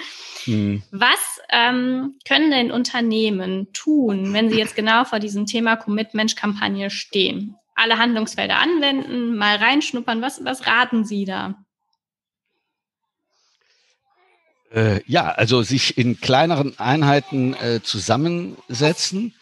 Mhm. 0.47 0.83
Was 0.93 1.41
ähm, 1.51 2.15
können 2.27 2.51
denn 2.51 2.71
Unternehmen 2.71 3.73
tun, 3.73 4.33
wenn 4.33 4.49
sie 4.49 4.59
jetzt 4.59 4.77
genau 4.77 5.05
vor 5.05 5.19
diesem 5.19 5.47
Thema 5.47 5.77
Commit-Mensch-Kampagne 5.77 6.91
stehen? 6.91 7.57
Alle 7.75 7.99
Handlungsfelder 7.99 8.59
anwenden, 8.59 9.37
mal 9.37 9.57
reinschnuppern. 9.57 10.23
Was, 10.23 10.45
was 10.45 10.67
raten 10.67 11.05
Sie 11.05 11.25
da? 11.25 11.57
Äh, 14.73 15.01
ja, 15.07 15.31
also 15.31 15.63
sich 15.63 15.99
in 15.99 16.21
kleineren 16.21 16.79
Einheiten 16.79 17.55
äh, 17.55 17.81
zusammensetzen 17.83 19.35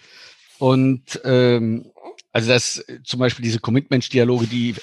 und 0.59 1.21
ähm, 1.25 1.91
also 2.33 2.49
das 2.49 2.85
zum 3.05 3.21
Beispiel 3.21 3.42
diese 3.42 3.61
Commitment-Dialoge, 3.61 4.47
die, 4.47 4.75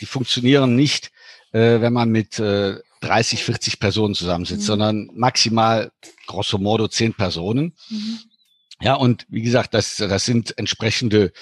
die 0.00 0.06
funktionieren 0.06 0.76
nicht, 0.76 1.10
äh, 1.52 1.80
wenn 1.80 1.92
man 1.92 2.10
mit 2.10 2.38
äh, 2.38 2.76
30, 3.00 3.44
40 3.44 3.80
Personen 3.80 4.14
zusammensitzt, 4.14 4.62
mhm. 4.62 4.66
sondern 4.66 5.10
maximal 5.14 5.92
grosso 6.26 6.58
modo 6.58 6.88
10 6.88 7.14
Personen. 7.14 7.74
Mhm. 7.88 8.18
Ja, 8.80 8.94
und 8.94 9.26
wie 9.28 9.42
gesagt, 9.42 9.72
das, 9.72 9.96
das 9.96 10.24
sind 10.24 10.58
entsprechende, 10.58 11.32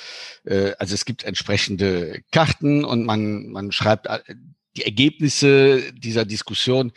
äh, 0.44 0.72
also 0.78 0.94
es 0.94 1.04
gibt 1.04 1.24
entsprechende 1.24 2.22
Karten 2.30 2.85
und 2.85 3.04
man, 3.04 3.48
man 3.48 3.72
schreibt 3.72 4.06
äh, 4.06 4.20
die 4.76 4.85
Ergebnisse 4.85 5.92
dieser 5.92 6.24
Diskussion 6.24 6.92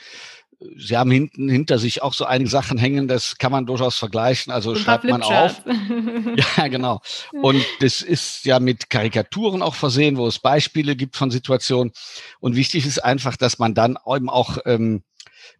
Sie 0.77 0.97
haben 0.97 1.11
hinten 1.11 1.49
hinter 1.49 1.79
sich 1.79 2.01
auch 2.01 2.13
so 2.13 2.25
einige 2.25 2.49
Sachen 2.49 2.77
hängen, 2.77 3.07
das 3.07 3.37
kann 3.37 3.51
man 3.51 3.65
durchaus 3.65 3.97
vergleichen. 3.97 4.51
Also 4.51 4.71
Ein 4.71 4.77
schreibt 4.77 5.03
man 5.03 5.21
auf. 5.23 5.61
ja, 6.57 6.67
genau. 6.67 7.01
Und 7.41 7.63
das 7.79 8.01
ist 8.01 8.45
ja 8.45 8.59
mit 8.59 8.89
Karikaturen 8.89 9.61
auch 9.61 9.75
versehen, 9.75 10.17
wo 10.17 10.27
es 10.27 10.39
Beispiele 10.39 10.95
gibt 10.95 11.15
von 11.15 11.31
Situationen. 11.31 11.91
Und 12.39 12.55
wichtig 12.55 12.85
ist 12.85 13.03
einfach, 13.03 13.37
dass 13.37 13.59
man 13.59 13.73
dann 13.73 13.97
eben 14.07 14.29
auch 14.29 14.57
ähm, 14.65 15.03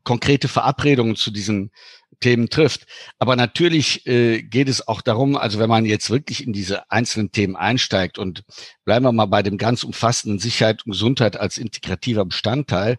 konkrete 0.03 0.47
Verabredungen 0.47 1.15
zu 1.15 1.31
diesen 1.31 1.71
Themen 2.19 2.49
trifft. 2.49 2.85
Aber 3.19 3.35
natürlich 3.35 4.05
äh, 4.07 4.41
geht 4.41 4.69
es 4.69 4.87
auch 4.87 5.01
darum, 5.01 5.35
also 5.35 5.59
wenn 5.59 5.69
man 5.69 5.85
jetzt 5.85 6.09
wirklich 6.09 6.45
in 6.45 6.53
diese 6.53 6.89
einzelnen 6.91 7.31
Themen 7.31 7.55
einsteigt 7.55 8.17
und 8.17 8.43
bleiben 8.83 9.05
wir 9.05 9.11
mal 9.11 9.25
bei 9.25 9.43
dem 9.43 9.57
ganz 9.57 9.83
umfassenden 9.83 10.39
Sicherheit 10.39 10.85
und 10.85 10.91
Gesundheit 10.91 11.37
als 11.37 11.57
integrativer 11.57 12.25
Bestandteil, 12.25 12.97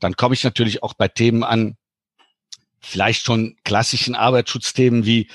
dann 0.00 0.14
komme 0.16 0.34
ich 0.34 0.44
natürlich 0.44 0.82
auch 0.82 0.94
bei 0.94 1.08
Themen 1.08 1.44
an, 1.44 1.76
vielleicht 2.80 3.24
schon 3.24 3.56
klassischen 3.64 4.14
Arbeitsschutzthemen 4.14 5.06
wie 5.06 5.28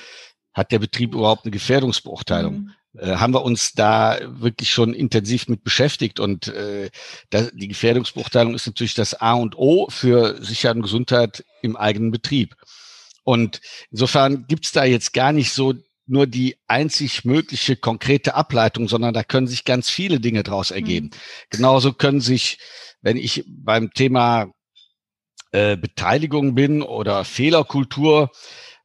hat 0.52 0.72
der 0.72 0.80
Betrieb 0.80 1.14
überhaupt 1.14 1.44
eine 1.44 1.52
Gefährdungsbeurteilung? 1.52 2.54
Mhm 2.54 2.72
äh, 2.96 3.16
haben 3.16 3.34
wir 3.34 3.42
uns 3.42 3.72
da 3.72 4.18
wirklich 4.22 4.70
schon 4.70 4.94
intensiv 4.94 5.48
mit 5.48 5.62
beschäftigt. 5.64 6.20
Und 6.20 6.48
äh, 6.48 6.90
da, 7.30 7.42
die 7.52 7.68
Gefährdungsbeurteilung 7.68 8.54
ist 8.54 8.66
natürlich 8.66 8.94
das 8.94 9.14
A 9.14 9.34
und 9.34 9.56
O 9.56 9.88
für 9.90 10.42
Sicherheit 10.42 10.76
und 10.76 10.82
Gesundheit 10.82 11.44
im 11.62 11.76
eigenen 11.76 12.10
Betrieb. 12.10 12.54
Und 13.28 13.60
insofern 13.90 14.46
gibt's 14.48 14.72
da 14.72 14.84
jetzt 14.84 15.12
gar 15.12 15.32
nicht 15.32 15.52
so 15.52 15.74
nur 16.06 16.26
die 16.26 16.56
einzig 16.66 17.26
mögliche 17.26 17.76
konkrete 17.76 18.34
Ableitung, 18.34 18.88
sondern 18.88 19.12
da 19.12 19.22
können 19.22 19.46
sich 19.46 19.66
ganz 19.66 19.90
viele 19.90 20.18
Dinge 20.18 20.42
daraus 20.44 20.70
ergeben. 20.70 21.08
Mhm. 21.08 21.18
Genauso 21.50 21.92
können 21.92 22.22
sich, 22.22 22.56
wenn 23.02 23.18
ich 23.18 23.44
beim 23.46 23.92
Thema 23.92 24.50
äh, 25.52 25.76
Beteiligung 25.76 26.54
bin 26.54 26.80
oder 26.80 27.26
Fehlerkultur, 27.26 28.30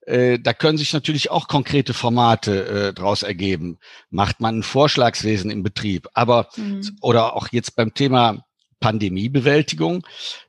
äh, 0.02 0.38
da 0.40 0.52
können 0.52 0.78
sich 0.78 0.92
natürlich 0.92 1.32
auch 1.32 1.48
konkrete 1.48 1.94
Formate 1.94 2.66
äh, 2.66 2.94
daraus 2.94 3.24
ergeben. 3.24 3.78
Macht 4.10 4.42
man 4.42 4.60
ein 4.60 4.64
Vorschlagswesen 4.64 5.52
im 5.52 5.64
Betrieb, 5.64 6.10
aber 6.16 6.50
mhm. 6.58 6.98
oder 7.00 7.38
auch 7.38 7.48
jetzt 7.54 7.78
beim 7.78 7.94
Thema 7.94 8.44
Pandemiebewältigung. 8.84 10.06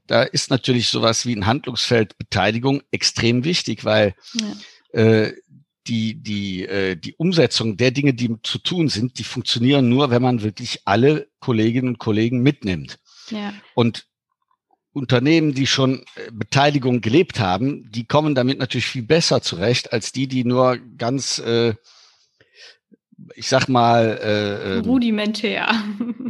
Da 0.08 0.24
ist 0.24 0.50
natürlich 0.50 0.88
sowas 0.88 1.24
wie 1.24 1.36
ein 1.36 1.46
Handlungsfeld 1.46 2.18
Beteiligung 2.18 2.82
extrem 2.90 3.44
wichtig, 3.44 3.84
weil 3.84 4.16
ja. 4.34 5.00
äh, 5.00 5.34
die, 5.86 6.20
die, 6.20 6.66
äh, 6.66 6.96
die 6.96 7.14
Umsetzung 7.14 7.76
der 7.76 7.92
Dinge, 7.92 8.12
die 8.12 8.34
zu 8.42 8.58
tun 8.58 8.88
sind, 8.88 9.20
die 9.20 9.24
funktionieren 9.24 9.88
nur, 9.88 10.10
wenn 10.10 10.20
man 10.20 10.42
wirklich 10.42 10.80
alle 10.84 11.28
Kolleginnen 11.38 11.90
und 11.90 11.98
Kollegen 11.98 12.40
mitnimmt. 12.40 12.98
Ja. 13.30 13.54
Und 13.74 14.08
Unternehmen, 14.92 15.54
die 15.54 15.68
schon 15.68 16.00
äh, 16.16 16.32
Beteiligung 16.32 17.02
gelebt 17.02 17.38
haben, 17.38 17.88
die 17.92 18.04
kommen 18.04 18.34
damit 18.34 18.58
natürlich 18.58 18.86
viel 18.86 19.04
besser 19.04 19.42
zurecht 19.42 19.92
als 19.92 20.10
die, 20.10 20.26
die 20.26 20.44
nur 20.44 20.78
ganz 20.98 21.38
äh, 21.38 21.74
ich 23.34 23.48
sag 23.48 23.68
mal 23.68 24.18
äh, 24.22 24.78
ähm, 24.78 24.84
rudimentär. 24.84 25.68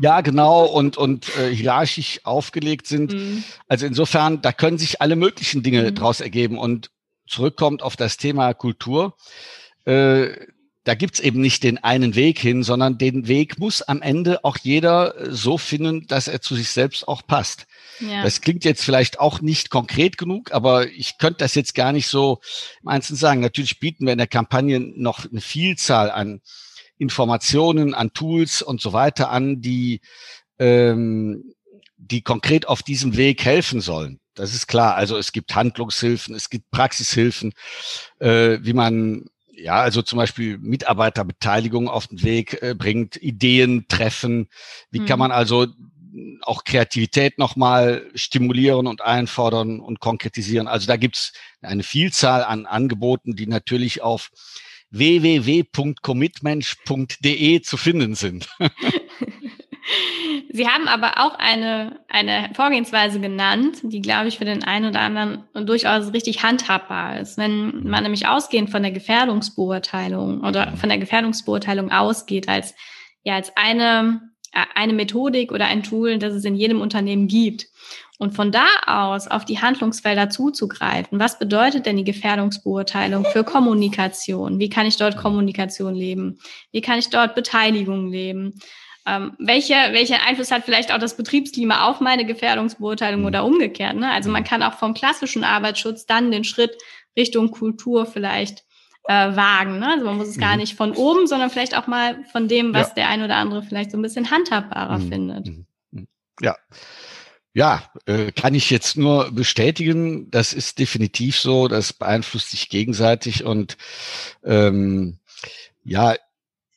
Ja, 0.00 0.20
genau 0.20 0.64
und 0.64 0.96
und 0.96 1.28
äh, 1.38 1.54
hierarchisch 1.54 2.20
aufgelegt 2.24 2.86
sind. 2.86 3.12
Mhm. 3.12 3.44
Also 3.68 3.86
insofern, 3.86 4.42
da 4.42 4.52
können 4.52 4.78
sich 4.78 5.00
alle 5.00 5.16
möglichen 5.16 5.62
Dinge 5.62 5.82
mhm. 5.82 5.94
daraus 5.94 6.20
ergeben 6.20 6.58
und 6.58 6.90
zurückkommt 7.26 7.82
auf 7.82 7.96
das 7.96 8.16
Thema 8.16 8.52
Kultur. 8.54 9.16
Äh, 9.84 10.30
da 10.84 10.94
gibt's 10.94 11.18
eben 11.20 11.40
nicht 11.40 11.62
den 11.62 11.82
einen 11.82 12.14
Weg 12.14 12.38
hin, 12.38 12.62
sondern 12.62 12.98
den 12.98 13.26
Weg 13.26 13.58
muss 13.58 13.80
am 13.80 14.02
Ende 14.02 14.44
auch 14.44 14.58
jeder 14.58 15.18
äh, 15.18 15.32
so 15.32 15.56
finden, 15.56 16.06
dass 16.06 16.28
er 16.28 16.42
zu 16.42 16.54
sich 16.54 16.68
selbst 16.68 17.08
auch 17.08 17.26
passt. 17.26 17.66
Ja. 18.00 18.22
Das 18.22 18.42
klingt 18.42 18.64
jetzt 18.64 18.84
vielleicht 18.84 19.18
auch 19.18 19.40
nicht 19.40 19.70
konkret 19.70 20.18
genug, 20.18 20.52
aber 20.52 20.88
ich 20.88 21.16
könnte 21.18 21.38
das 21.38 21.54
jetzt 21.54 21.74
gar 21.74 21.92
nicht 21.92 22.08
so 22.08 22.40
im 22.82 22.88
Einzelnen 22.88 23.18
sagen. 23.18 23.40
Natürlich 23.40 23.80
bieten 23.80 24.04
wir 24.04 24.12
in 24.12 24.18
der 24.18 24.26
Kampagne 24.26 24.78
noch 24.78 25.24
eine 25.24 25.40
Vielzahl 25.40 26.10
an 26.10 26.40
Informationen, 26.98 27.94
an 27.94 28.12
Tools 28.12 28.62
und 28.62 28.80
so 28.80 28.92
weiter 28.92 29.30
an, 29.30 29.60
die, 29.60 30.00
ähm, 30.58 31.54
die 31.96 32.22
konkret 32.22 32.66
auf 32.66 32.82
diesem 32.82 33.16
Weg 33.16 33.44
helfen 33.44 33.80
sollen. 33.80 34.20
Das 34.34 34.54
ist 34.54 34.66
klar. 34.66 34.96
Also 34.96 35.16
es 35.16 35.32
gibt 35.32 35.54
Handlungshilfen, 35.54 36.34
es 36.34 36.50
gibt 36.50 36.70
Praxishilfen, 36.70 37.52
äh, 38.18 38.58
wie 38.62 38.72
man 38.72 39.26
ja, 39.56 39.76
also 39.76 40.02
zum 40.02 40.16
Beispiel 40.16 40.58
Mitarbeiterbeteiligung 40.58 41.88
auf 41.88 42.08
den 42.08 42.22
Weg 42.22 42.60
äh, 42.60 42.74
bringt, 42.76 43.16
Ideen 43.16 43.86
treffen. 43.88 44.48
Wie 44.90 45.00
mhm. 45.00 45.06
kann 45.06 45.18
man 45.18 45.30
also 45.30 45.68
auch 46.42 46.64
Kreativität 46.64 47.38
nochmal 47.38 48.08
stimulieren 48.14 48.86
und 48.86 49.02
einfordern 49.02 49.80
und 49.80 50.00
konkretisieren. 50.00 50.68
Also 50.68 50.86
da 50.86 50.96
gibt's 50.96 51.32
eine 51.60 51.82
Vielzahl 51.82 52.44
an 52.44 52.66
Angeboten, 52.66 53.34
die 53.34 53.46
natürlich 53.46 54.02
auf 54.02 54.30
www.commitmensch.de 54.94 57.62
zu 57.62 57.76
finden 57.76 58.14
sind. 58.14 58.48
Sie 60.50 60.68
haben 60.68 60.88
aber 60.88 61.18
auch 61.18 61.38
eine, 61.38 62.00
eine 62.08 62.50
Vorgehensweise 62.54 63.20
genannt, 63.20 63.78
die, 63.82 64.00
glaube 64.00 64.28
ich, 64.28 64.38
für 64.38 64.44
den 64.44 64.64
einen 64.64 64.88
oder 64.88 65.00
anderen 65.00 65.44
durchaus 65.66 66.12
richtig 66.12 66.42
handhabbar 66.42 67.20
ist. 67.20 67.36
Wenn 67.36 67.82
man 67.82 68.04
nämlich 68.04 68.26
ausgehend 68.26 68.70
von 68.70 68.82
der 68.82 68.92
Gefährdungsbeurteilung 68.92 70.42
oder 70.42 70.76
von 70.76 70.88
der 70.88 70.98
Gefährdungsbeurteilung 70.98 71.90
ausgeht 71.90 72.48
als, 72.48 72.74
ja, 73.24 73.34
als 73.34 73.56
eine, 73.56 74.22
eine 74.74 74.92
Methodik 74.92 75.52
oder 75.52 75.66
ein 75.66 75.82
Tool, 75.82 76.18
das 76.18 76.34
es 76.34 76.44
in 76.44 76.54
jedem 76.54 76.80
Unternehmen 76.80 77.26
gibt 77.26 77.66
und 78.18 78.34
von 78.34 78.52
da 78.52 78.66
aus 78.86 79.28
auf 79.28 79.44
die 79.44 79.60
Handlungsfelder 79.60 80.30
zuzugreifen. 80.30 81.18
Was 81.18 81.38
bedeutet 81.38 81.86
denn 81.86 81.96
die 81.96 82.04
Gefährdungsbeurteilung 82.04 83.24
für 83.24 83.44
Kommunikation? 83.44 84.58
Wie 84.58 84.68
kann 84.68 84.86
ich 84.86 84.96
dort 84.96 85.16
Kommunikation 85.16 85.94
leben? 85.94 86.38
Wie 86.70 86.80
kann 86.80 86.98
ich 86.98 87.10
dort 87.10 87.34
Beteiligung 87.34 88.10
leben? 88.10 88.54
ähm, 89.06 89.32
welche, 89.38 89.74
welchen 89.74 90.16
Einfluss 90.16 90.50
hat 90.50 90.64
vielleicht 90.64 90.92
auch 90.92 90.98
das 90.98 91.16
Betriebsklima 91.16 91.88
auf 91.88 92.00
meine 92.00 92.24
Gefährdungsbeurteilung 92.24 93.20
mhm. 93.20 93.26
oder 93.26 93.44
umgekehrt. 93.44 93.96
Ne? 93.96 94.10
Also 94.10 94.30
man 94.30 94.42
mhm. 94.42 94.46
kann 94.46 94.62
auch 94.62 94.74
vom 94.74 94.94
klassischen 94.94 95.44
Arbeitsschutz 95.44 96.06
dann 96.06 96.30
den 96.30 96.44
Schritt 96.44 96.76
Richtung 97.16 97.50
Kultur 97.50 98.06
vielleicht 98.06 98.64
äh, 99.04 99.36
wagen. 99.36 99.78
Ne? 99.78 99.88
Also 99.92 100.06
man 100.06 100.16
muss 100.16 100.28
es 100.28 100.38
gar 100.38 100.52
mhm. 100.52 100.60
nicht 100.60 100.74
von 100.74 100.92
oben, 100.92 101.26
sondern 101.26 101.50
vielleicht 101.50 101.76
auch 101.76 101.86
mal 101.86 102.24
von 102.32 102.48
dem, 102.48 102.72
was 102.72 102.88
ja. 102.88 102.94
der 102.94 103.08
ein 103.08 103.22
oder 103.22 103.36
andere 103.36 103.62
vielleicht 103.62 103.90
so 103.90 103.98
ein 103.98 104.02
bisschen 104.02 104.30
handhabbarer 104.30 104.98
mhm. 104.98 105.08
findet. 105.08 105.46
Mhm. 105.46 105.66
Ja. 106.40 106.56
Ja, 107.54 107.88
äh, 108.06 108.32
kann 108.32 108.54
ich 108.54 108.68
jetzt 108.70 108.96
nur 108.96 109.30
bestätigen. 109.30 110.28
Das 110.30 110.52
ist 110.52 110.80
definitiv 110.80 111.38
so. 111.38 111.68
Das 111.68 111.92
beeinflusst 111.92 112.50
sich 112.50 112.68
gegenseitig 112.68 113.44
und 113.44 113.76
ähm, 114.42 115.18
ja, 115.84 116.16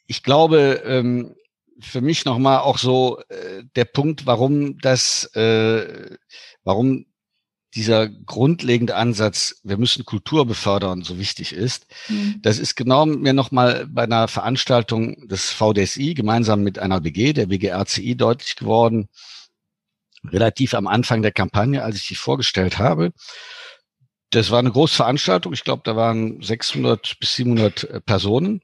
ich 0.06 0.22
glaube, 0.22 0.84
ähm, 0.86 1.36
für 1.80 2.02
mich 2.02 2.26
nochmal 2.26 2.60
auch 2.60 2.78
so 2.78 3.20
äh, 3.30 3.64
der 3.76 3.86
Punkt, 3.86 4.28
warum 4.28 4.78
das, 4.80 5.26
äh, 5.36 6.16
warum 6.64 7.06
dieser 7.76 8.08
grundlegende 8.08 8.96
Ansatz, 8.96 9.60
wir 9.64 9.78
müssen 9.78 10.06
Kultur 10.06 10.46
befördern, 10.46 11.04
so 11.04 11.20
wichtig 11.20 11.54
ist. 11.54 11.88
Mhm. 12.08 12.40
Das 12.42 12.60
ist 12.60 12.76
genau 12.76 13.06
mir 13.06 13.34
nochmal 13.34 13.88
bei 13.88 14.04
einer 14.04 14.28
Veranstaltung 14.28 15.28
des 15.28 15.52
VDSI 15.52 16.14
gemeinsam 16.14 16.64
mit 16.64 16.80
einer 16.80 17.02
BG, 17.02 17.34
der 17.34 17.48
BGRCI, 17.48 18.16
deutlich 18.16 18.56
geworden. 18.56 19.10
Relativ 20.32 20.74
am 20.74 20.88
Anfang 20.88 21.22
der 21.22 21.32
Kampagne, 21.32 21.84
als 21.84 21.98
ich 21.98 22.08
die 22.08 22.16
vorgestellt 22.16 22.78
habe. 22.78 23.12
Das 24.30 24.52
war 24.52 24.60
eine 24.60 24.72
große 24.72 24.96
Veranstaltung. 24.96 25.54
Ich 25.54 25.64
glaube, 25.64 25.84
da 25.86 25.96
waren 25.96 26.42
600 26.42 27.18
bis 27.20 27.36
700 27.36 28.06
Personen. 28.06 28.62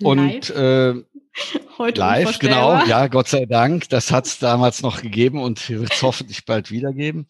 Und 0.00 0.50
äh, 0.50 0.94
Heute 1.78 2.00
live, 2.00 2.38
genau, 2.38 2.84
ja, 2.86 3.08
Gott 3.08 3.28
sei 3.28 3.44
Dank. 3.46 3.88
Das 3.90 4.10
hat 4.10 4.26
es 4.26 4.38
damals 4.38 4.82
noch 4.82 5.02
gegeben 5.02 5.42
und 5.42 5.68
wird 5.68 5.92
es 5.92 6.02
hoffentlich 6.02 6.44
bald 6.46 6.70
wieder 6.70 6.92
geben. 6.92 7.26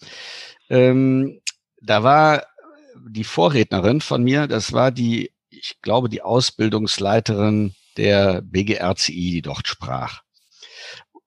Ähm, 0.71 1.41
da 1.83 2.03
war 2.03 2.47
die 3.09 3.25
Vorrednerin 3.25 4.01
von 4.01 4.23
mir, 4.23 4.47
das 4.47 4.73
war 4.73 4.91
die, 4.91 5.33
ich 5.51 5.81
glaube, 5.83 6.09
die 6.09 6.23
Ausbildungsleiterin 6.23 7.75
der 7.97 8.43
BGRCI, 8.43 9.31
die 9.31 9.43
dort 9.43 9.67
sprach, 9.67 10.23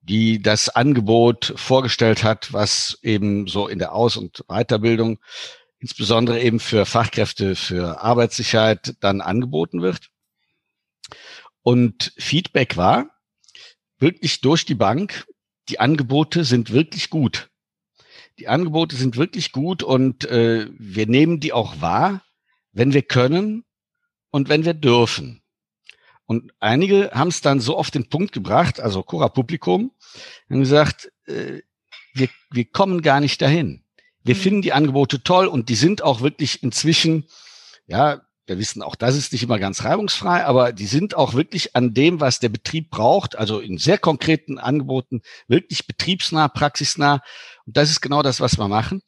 die 0.02 0.42
das 0.42 0.70
Angebot 0.70 1.54
vorgestellt 1.56 2.24
hat, 2.24 2.54
was 2.54 3.00
eben 3.02 3.48
so 3.48 3.68
in 3.68 3.80
der 3.80 3.94
Aus- 3.94 4.18
und 4.18 4.44
Weiterbildung, 4.48 5.20
insbesondere 5.80 6.42
eben 6.42 6.60
für 6.60 6.86
Fachkräfte 6.86 7.56
für 7.56 8.02
Arbeitssicherheit, 8.02 8.96
dann 9.00 9.22
angeboten 9.22 9.82
wird. 9.82 10.10
Und 11.62 12.14
Feedback 12.18 12.78
war 12.78 13.10
wirklich 13.98 14.42
durch 14.42 14.66
die 14.66 14.76
Bank, 14.76 15.28
die 15.68 15.80
Angebote 15.80 16.44
sind 16.44 16.72
wirklich 16.72 17.10
gut. 17.10 17.50
Die 18.40 18.48
Angebote 18.48 18.96
sind 18.96 19.18
wirklich 19.18 19.52
gut 19.52 19.84
und 19.84 20.26
äh, 20.26 20.68
wir 20.72 21.08
nehmen 21.08 21.40
die 21.40 21.54
auch 21.54 21.82
wahr, 21.82 22.24
wenn 22.72 22.94
wir 22.94 23.02
können 23.02 23.66
und 24.32 24.50
wenn 24.50 24.66
wir 24.66 24.74
dürfen. 24.74 25.42
Und 26.30 26.52
einige 26.60 27.10
haben 27.12 27.30
es 27.30 27.42
dann 27.42 27.60
so 27.60 27.76
auf 27.76 27.90
den 27.90 28.08
Punkt 28.08 28.34
gebracht, 28.34 28.80
also 28.80 29.02
Cora 29.02 29.30
Publikum, 29.30 29.90
haben 30.48 30.60
gesagt, 30.60 31.12
äh, 31.26 31.64
wir, 32.14 32.30
wir 32.52 32.66
kommen 32.66 33.02
gar 33.02 33.20
nicht 33.20 33.42
dahin. 33.42 33.84
Wir 34.24 34.36
mhm. 34.36 34.40
finden 34.40 34.62
die 34.62 34.72
Angebote 34.72 35.24
toll 35.24 35.48
und 35.48 35.70
die 35.70 35.76
sind 35.76 36.04
auch 36.04 36.22
wirklich 36.22 36.62
inzwischen, 36.62 37.26
ja, 37.88 38.22
wir 38.46 38.60
wissen 38.60 38.84
auch, 38.84 38.94
das 38.96 39.16
ist 39.16 39.32
nicht 39.32 39.42
immer 39.42 39.58
ganz 39.58 39.84
reibungsfrei, 39.84 40.46
aber 40.46 40.72
die 40.72 40.86
sind 40.86 41.16
auch 41.16 41.34
wirklich 41.34 41.76
an 41.76 41.96
dem, 41.96 42.20
was 42.20 42.38
der 42.38 42.50
Betrieb 42.50 42.92
braucht, 42.92 43.36
also 43.36 43.60
in 43.60 43.80
sehr 43.80 43.98
konkreten 43.98 44.60
Angeboten, 44.60 45.24
wirklich 45.48 45.88
betriebsnah, 45.88 46.48
praxisnah. 46.48 47.24
Und 47.66 47.76
das 47.76 47.90
ist 47.90 48.02
genau 48.02 48.22
das, 48.22 48.40
was 48.40 48.60
wir 48.60 48.68
machen 48.68 49.02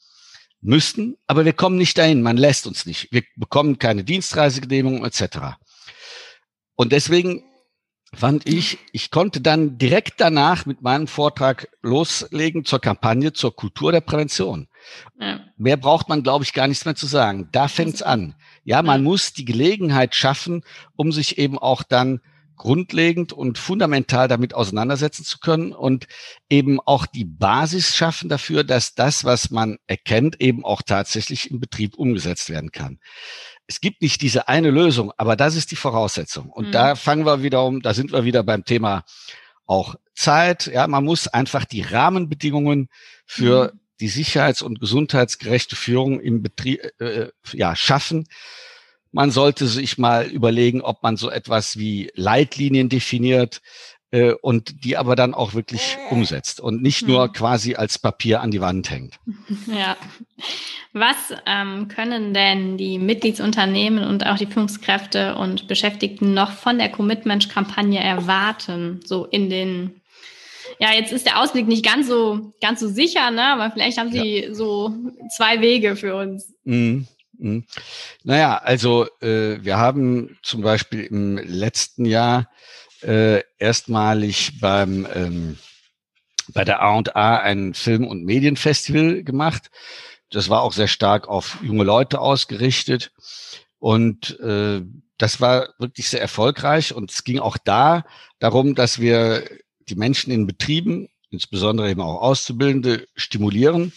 müssten, 0.60 1.17
aber 1.27 1.45
wir 1.45 1.53
kommen 1.53 1.77
nicht 1.77 1.99
dahin, 1.99 2.23
man 2.23 2.38
lässt 2.38 2.65
uns 2.65 2.88
nicht. 2.88 3.12
Wir 3.12 3.21
bekommen 3.36 3.77
keine 3.77 4.03
Dienstreisegenehmigung 4.03 5.05
etc. 5.05 5.60
Und 6.81 6.91
deswegen 6.91 7.43
fand 8.11 8.49
ich, 8.49 8.79
ich 8.91 9.11
konnte 9.11 9.39
dann 9.39 9.77
direkt 9.77 10.15
danach 10.17 10.65
mit 10.65 10.81
meinem 10.81 11.05
Vortrag 11.05 11.67
loslegen 11.83 12.65
zur 12.65 12.81
Kampagne 12.81 13.33
zur 13.33 13.55
Kultur 13.55 13.91
der 13.91 14.01
Prävention. 14.01 14.67
Ja. 15.19 15.41
Mehr 15.57 15.77
braucht 15.77 16.09
man, 16.09 16.23
glaube 16.23 16.43
ich, 16.43 16.53
gar 16.53 16.67
nichts 16.67 16.85
mehr 16.85 16.95
zu 16.95 17.05
sagen. 17.05 17.49
Da 17.51 17.67
fängt's 17.67 18.01
an. 18.01 18.33
Ja, 18.63 18.81
man 18.81 19.03
muss 19.03 19.31
die 19.33 19.45
Gelegenheit 19.45 20.15
schaffen, 20.15 20.63
um 20.95 21.11
sich 21.11 21.37
eben 21.37 21.59
auch 21.59 21.83
dann 21.83 22.21
grundlegend 22.55 23.31
und 23.31 23.59
fundamental 23.59 24.27
damit 24.27 24.55
auseinandersetzen 24.55 25.23
zu 25.23 25.37
können 25.37 25.73
und 25.73 26.07
eben 26.49 26.79
auch 26.79 27.05
die 27.05 27.25
Basis 27.25 27.95
schaffen 27.95 28.27
dafür, 28.27 28.63
dass 28.63 28.95
das, 28.95 29.23
was 29.23 29.51
man 29.51 29.77
erkennt, 29.85 30.41
eben 30.41 30.65
auch 30.65 30.81
tatsächlich 30.81 31.51
im 31.51 31.59
Betrieb 31.59 31.95
umgesetzt 31.95 32.49
werden 32.49 32.71
kann. 32.71 32.99
Es 33.71 33.79
gibt 33.79 34.01
nicht 34.01 34.21
diese 34.21 34.47
eine 34.49 34.69
Lösung, 34.69 35.13
aber 35.15 35.38
das 35.38 35.55
ist 35.55 35.71
die 35.71 35.77
Voraussetzung. 35.77 36.49
Und 36.49 36.67
mhm. 36.67 36.71
da 36.73 36.95
fangen 36.95 37.25
wir 37.25 37.41
wieder 37.41 37.63
um, 37.63 37.81
da 37.81 37.93
sind 37.93 38.12
wir 38.12 38.25
wieder 38.25 38.43
beim 38.43 38.65
Thema 38.65 39.05
auch 39.65 39.95
Zeit. 40.13 40.67
Ja, 40.67 40.88
man 40.88 41.05
muss 41.05 41.29
einfach 41.29 41.63
die 41.63 41.81
Rahmenbedingungen 41.81 42.89
für 43.25 43.71
mhm 43.73 43.81
die 44.01 44.10
sicherheits- 44.10 44.63
und 44.63 44.79
gesundheitsgerechte 44.79 45.75
Führung 45.75 46.19
im 46.19 46.41
Betrieb 46.41 46.81
äh, 46.99 47.27
ja, 47.53 47.75
schaffen. 47.75 48.27
Man 49.12 49.29
sollte 49.29 49.67
sich 49.67 49.97
mal 49.97 50.25
überlegen, 50.25 50.81
ob 50.81 51.03
man 51.03 51.17
so 51.17 51.29
etwas 51.29 51.77
wie 51.77 52.12
Leitlinien 52.15 52.89
definiert 52.89 53.62
äh, 54.12 54.34
und 54.34 54.84
die 54.84 54.97
aber 54.97 55.15
dann 55.15 55.34
auch 55.34 55.54
wirklich 55.54 55.97
umsetzt 56.10 56.60
und 56.60 56.82
nicht 56.82 57.08
nur 57.08 57.26
hm. 57.26 57.34
quasi 57.34 57.76
als 57.76 57.97
Papier 57.97 58.41
an 58.41 58.52
die 58.52 58.62
Wand 58.62 58.89
hängt. 58.89 59.15
Ja. 59.67 59.95
Was 60.93 61.34
ähm, 61.45 61.88
können 61.88 62.34
denn 62.34 62.78
die 62.78 63.00
Mitgliedsunternehmen 63.00 64.04
und 64.04 64.26
auch 64.26 64.38
die 64.38 64.47
Führungskräfte 64.47 65.36
und 65.36 65.67
Beschäftigten 65.67 66.34
noch 66.34 66.52
von 66.52 66.78
der 66.78 66.89
Commitment-Kampagne 66.89 68.00
erwarten, 68.00 69.00
so 69.06 69.26
in 69.26 69.50
den 69.50 70.02
ja, 70.80 70.93
jetzt 70.93 71.12
ist 71.12 71.28
der 71.28 71.39
Ausblick 71.39 71.67
nicht 71.67 71.86
ganz 71.86 72.08
so, 72.08 72.54
ganz 72.60 72.80
so 72.80 72.88
sicher, 72.88 73.30
ne? 73.30 73.43
aber 73.54 73.71
vielleicht 73.71 74.00
haben 74.00 74.12
Sie 74.12 74.45
ja. 74.45 74.54
so 74.54 74.93
zwei 75.36 75.62
Wege 75.62 75.95
für 75.95 76.15
uns. 76.15 76.54
Mhm. 76.63 77.08
Mhm. 77.38 77.65
Naja, 78.24 78.58
also 78.58 79.08
äh, 79.21 79.63
wir 79.63 79.78
haben 79.78 80.38
zum 80.43 80.62
Beispiel 80.62 81.02
im 81.04 81.38
letzten 81.38 82.06
Jahr 82.06 82.50
äh, 83.03 83.43
erstmalig 83.57 84.59
beim 84.59 85.07
ähm, 85.13 85.57
bei 86.53 86.63
der 86.65 86.81
A&A 86.81 87.37
ein 87.37 87.73
Film- 87.73 88.07
und 88.07 88.25
Medienfestival 88.25 89.23
gemacht. 89.23 89.69
Das 90.29 90.49
war 90.49 90.61
auch 90.61 90.73
sehr 90.73 90.87
stark 90.87 91.27
auf 91.27 91.57
junge 91.61 91.83
Leute 91.83 92.19
ausgerichtet. 92.19 93.11
Und 93.79 94.39
äh, 94.39 94.81
das 95.17 95.39
war 95.39 95.69
wirklich 95.77 96.09
sehr 96.09 96.21
erfolgreich. 96.21 96.93
Und 96.93 97.11
es 97.11 97.23
ging 97.23 97.39
auch 97.39 97.57
da 97.57 98.05
darum, 98.39 98.75
dass 98.75 98.99
wir 98.99 99.43
die 99.87 99.95
Menschen 99.95 100.31
in 100.31 100.47
Betrieben, 100.47 101.09
insbesondere 101.29 101.89
eben 101.89 102.01
auch 102.01 102.21
Auszubildende, 102.21 103.07
stimulieren 103.15 103.93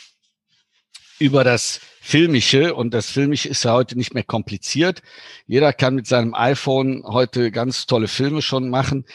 über 1.18 1.44
das 1.44 1.80
Filmische. 2.00 2.74
Und 2.74 2.92
das 2.92 3.10
Filmische 3.10 3.48
ist 3.48 3.64
ja 3.64 3.72
heute 3.72 3.96
nicht 3.96 4.14
mehr 4.14 4.24
kompliziert. 4.24 5.02
Jeder 5.46 5.72
kann 5.72 5.94
mit 5.94 6.06
seinem 6.06 6.34
iPhone 6.34 7.02
heute 7.06 7.50
ganz 7.50 7.86
tolle 7.86 8.08
Filme 8.08 8.42
schon 8.42 8.68
machen, 8.68 9.06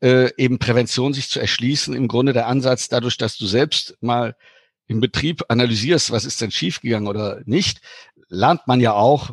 äh, 0.00 0.30
eben 0.36 0.58
Prävention 0.58 1.14
sich 1.14 1.28
zu 1.28 1.40
erschließen. 1.40 1.94
Im 1.94 2.08
Grunde 2.08 2.32
der 2.32 2.46
Ansatz, 2.46 2.88
dadurch, 2.88 3.16
dass 3.16 3.36
du 3.36 3.46
selbst 3.46 3.96
mal 4.00 4.36
im 4.86 5.00
Betrieb 5.00 5.44
analysierst, 5.48 6.10
was 6.10 6.24
ist 6.24 6.40
denn 6.40 6.50
schiefgegangen 6.50 7.08
oder 7.08 7.40
nicht, 7.44 7.80
lernt 8.28 8.66
man 8.66 8.80
ja 8.80 8.92
auch, 8.92 9.30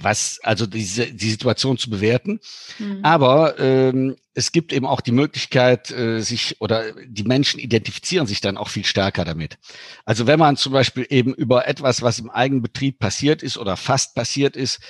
was, 0.00 0.38
also 0.42 0.66
diese, 0.66 1.12
die 1.12 1.30
Situation 1.30 1.78
zu 1.78 1.90
bewerten. 1.90 2.40
Mhm. 2.78 3.00
Aber 3.02 3.58
ähm, 3.58 4.16
es 4.34 4.52
gibt 4.52 4.72
eben 4.72 4.86
auch 4.86 5.00
die 5.00 5.12
Möglichkeit, 5.12 5.90
äh, 5.90 6.20
sich 6.20 6.60
oder 6.60 6.92
die 7.06 7.24
Menschen 7.24 7.58
identifizieren 7.58 8.26
sich 8.26 8.40
dann 8.40 8.56
auch 8.56 8.68
viel 8.68 8.84
stärker 8.84 9.24
damit. 9.24 9.58
Also 10.04 10.26
wenn 10.26 10.38
man 10.38 10.56
zum 10.56 10.72
Beispiel 10.72 11.06
eben 11.10 11.34
über 11.34 11.66
etwas, 11.66 12.02
was 12.02 12.18
im 12.18 12.30
eigenen 12.30 12.62
Betrieb 12.62 12.98
passiert 12.98 13.42
ist 13.42 13.58
oder 13.58 13.76
fast 13.76 14.14
passiert 14.14 14.56
ist, 14.56 14.80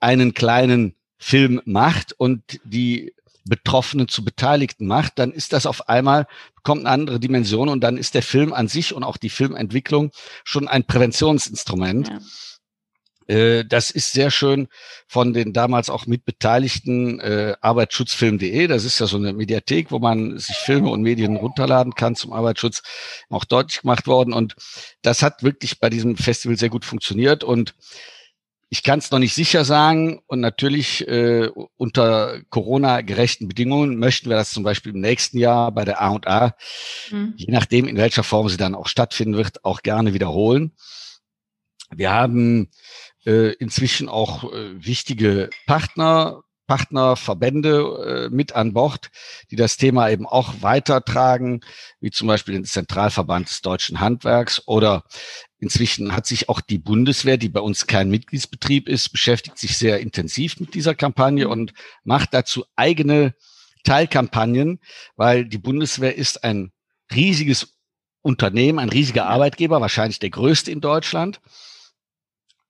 einen 0.00 0.34
kleinen 0.34 0.94
Film 1.18 1.60
macht 1.64 2.12
und 2.12 2.42
die 2.64 3.12
Betroffenen 3.46 4.08
zu 4.08 4.24
Beteiligten 4.24 4.86
macht, 4.86 5.18
dann 5.18 5.32
ist 5.32 5.52
das 5.52 5.66
auf 5.66 5.88
einmal, 5.88 6.26
bekommt 6.54 6.80
eine 6.80 6.90
andere 6.90 7.20
Dimension 7.20 7.68
und 7.68 7.82
dann 7.82 7.98
ist 7.98 8.14
der 8.14 8.22
Film 8.22 8.54
an 8.54 8.68
sich 8.68 8.94
und 8.94 9.04
auch 9.04 9.18
die 9.18 9.28
Filmentwicklung 9.28 10.10
schon 10.44 10.66
ein 10.66 10.84
Präventionsinstrument. 10.84 12.08
Ja. 12.08 12.18
Äh, 13.26 13.64
das 13.64 13.90
ist 13.90 14.12
sehr 14.12 14.30
schön 14.30 14.68
von 15.06 15.32
den 15.32 15.52
damals 15.52 15.90
auch 15.90 16.06
mitbeteiligten 16.06 17.20
äh, 17.20 17.54
Arbeitsschutzfilm.de. 17.60 18.66
Das 18.66 18.84
ist 18.84 18.98
ja 19.00 19.06
so 19.06 19.16
eine 19.16 19.32
Mediathek, 19.32 19.90
wo 19.90 19.98
man 19.98 20.38
sich 20.38 20.56
Filme 20.56 20.90
und 20.90 21.02
Medien 21.02 21.36
runterladen 21.36 21.94
kann 21.94 22.16
zum 22.16 22.32
Arbeitsschutz, 22.32 22.82
auch 23.30 23.44
deutlich 23.44 23.82
gemacht 23.82 24.06
worden. 24.06 24.32
Und 24.32 24.56
das 25.02 25.22
hat 25.22 25.42
wirklich 25.42 25.80
bei 25.80 25.90
diesem 25.90 26.16
Festival 26.16 26.56
sehr 26.56 26.70
gut 26.70 26.84
funktioniert. 26.84 27.44
Und 27.44 27.74
ich 28.74 28.82
kann 28.82 28.98
es 28.98 29.12
noch 29.12 29.20
nicht 29.20 29.34
sicher 29.34 29.64
sagen 29.64 30.20
und 30.26 30.40
natürlich 30.40 31.06
äh, 31.06 31.48
unter 31.76 32.40
Corona-gerechten 32.50 33.46
Bedingungen 33.46 33.98
möchten 33.98 34.28
wir 34.28 34.36
das 34.36 34.52
zum 34.52 34.64
Beispiel 34.64 34.92
im 34.92 35.00
nächsten 35.00 35.38
Jahr 35.38 35.70
bei 35.70 35.84
der 35.84 36.02
A&A, 36.02 36.56
mhm. 37.12 37.34
je 37.36 37.52
nachdem 37.52 37.86
in 37.86 37.96
welcher 37.96 38.24
Form 38.24 38.48
sie 38.48 38.56
dann 38.56 38.74
auch 38.74 38.88
stattfinden 38.88 39.36
wird, 39.36 39.64
auch 39.64 39.82
gerne 39.82 40.12
wiederholen. 40.12 40.72
Wir 41.94 42.10
haben 42.10 42.68
äh, 43.26 43.52
inzwischen 43.54 44.08
auch 44.08 44.52
äh, 44.52 44.84
wichtige 44.84 45.50
Partner, 45.66 46.42
Partnerverbände 46.66 48.28
äh, 48.30 48.34
mit 48.34 48.54
an 48.54 48.72
Bord, 48.72 49.10
die 49.50 49.56
das 49.56 49.76
Thema 49.76 50.08
eben 50.08 50.26
auch 50.26 50.62
weitertragen, 50.62 51.60
wie 52.00 52.10
zum 52.10 52.28
Beispiel 52.28 52.54
den 52.54 52.64
Zentralverband 52.64 53.48
des 53.48 53.60
deutschen 53.60 54.00
Handwerks 54.00 54.62
oder 54.66 55.04
inzwischen 55.58 56.14
hat 56.14 56.26
sich 56.26 56.48
auch 56.48 56.60
die 56.60 56.78
Bundeswehr, 56.78 57.36
die 57.36 57.48
bei 57.50 57.60
uns 57.60 57.86
kein 57.86 58.10
Mitgliedsbetrieb 58.10 58.88
ist, 58.88 59.10
beschäftigt 59.10 59.58
sich 59.58 59.76
sehr 59.76 60.00
intensiv 60.00 60.58
mit 60.58 60.74
dieser 60.74 60.94
Kampagne 60.94 61.48
und 61.48 61.74
macht 62.02 62.32
dazu 62.32 62.64
eigene 62.76 63.34
Teilkampagnen, 63.84 64.80
weil 65.16 65.44
die 65.44 65.58
Bundeswehr 65.58 66.16
ist 66.16 66.44
ein 66.44 66.72
riesiges 67.14 67.74
Unternehmen, 68.22 68.78
ein 68.78 68.88
riesiger 68.88 69.26
Arbeitgeber, 69.26 69.82
wahrscheinlich 69.82 70.18
der 70.18 70.30
größte 70.30 70.70
in 70.70 70.80
Deutschland 70.80 71.40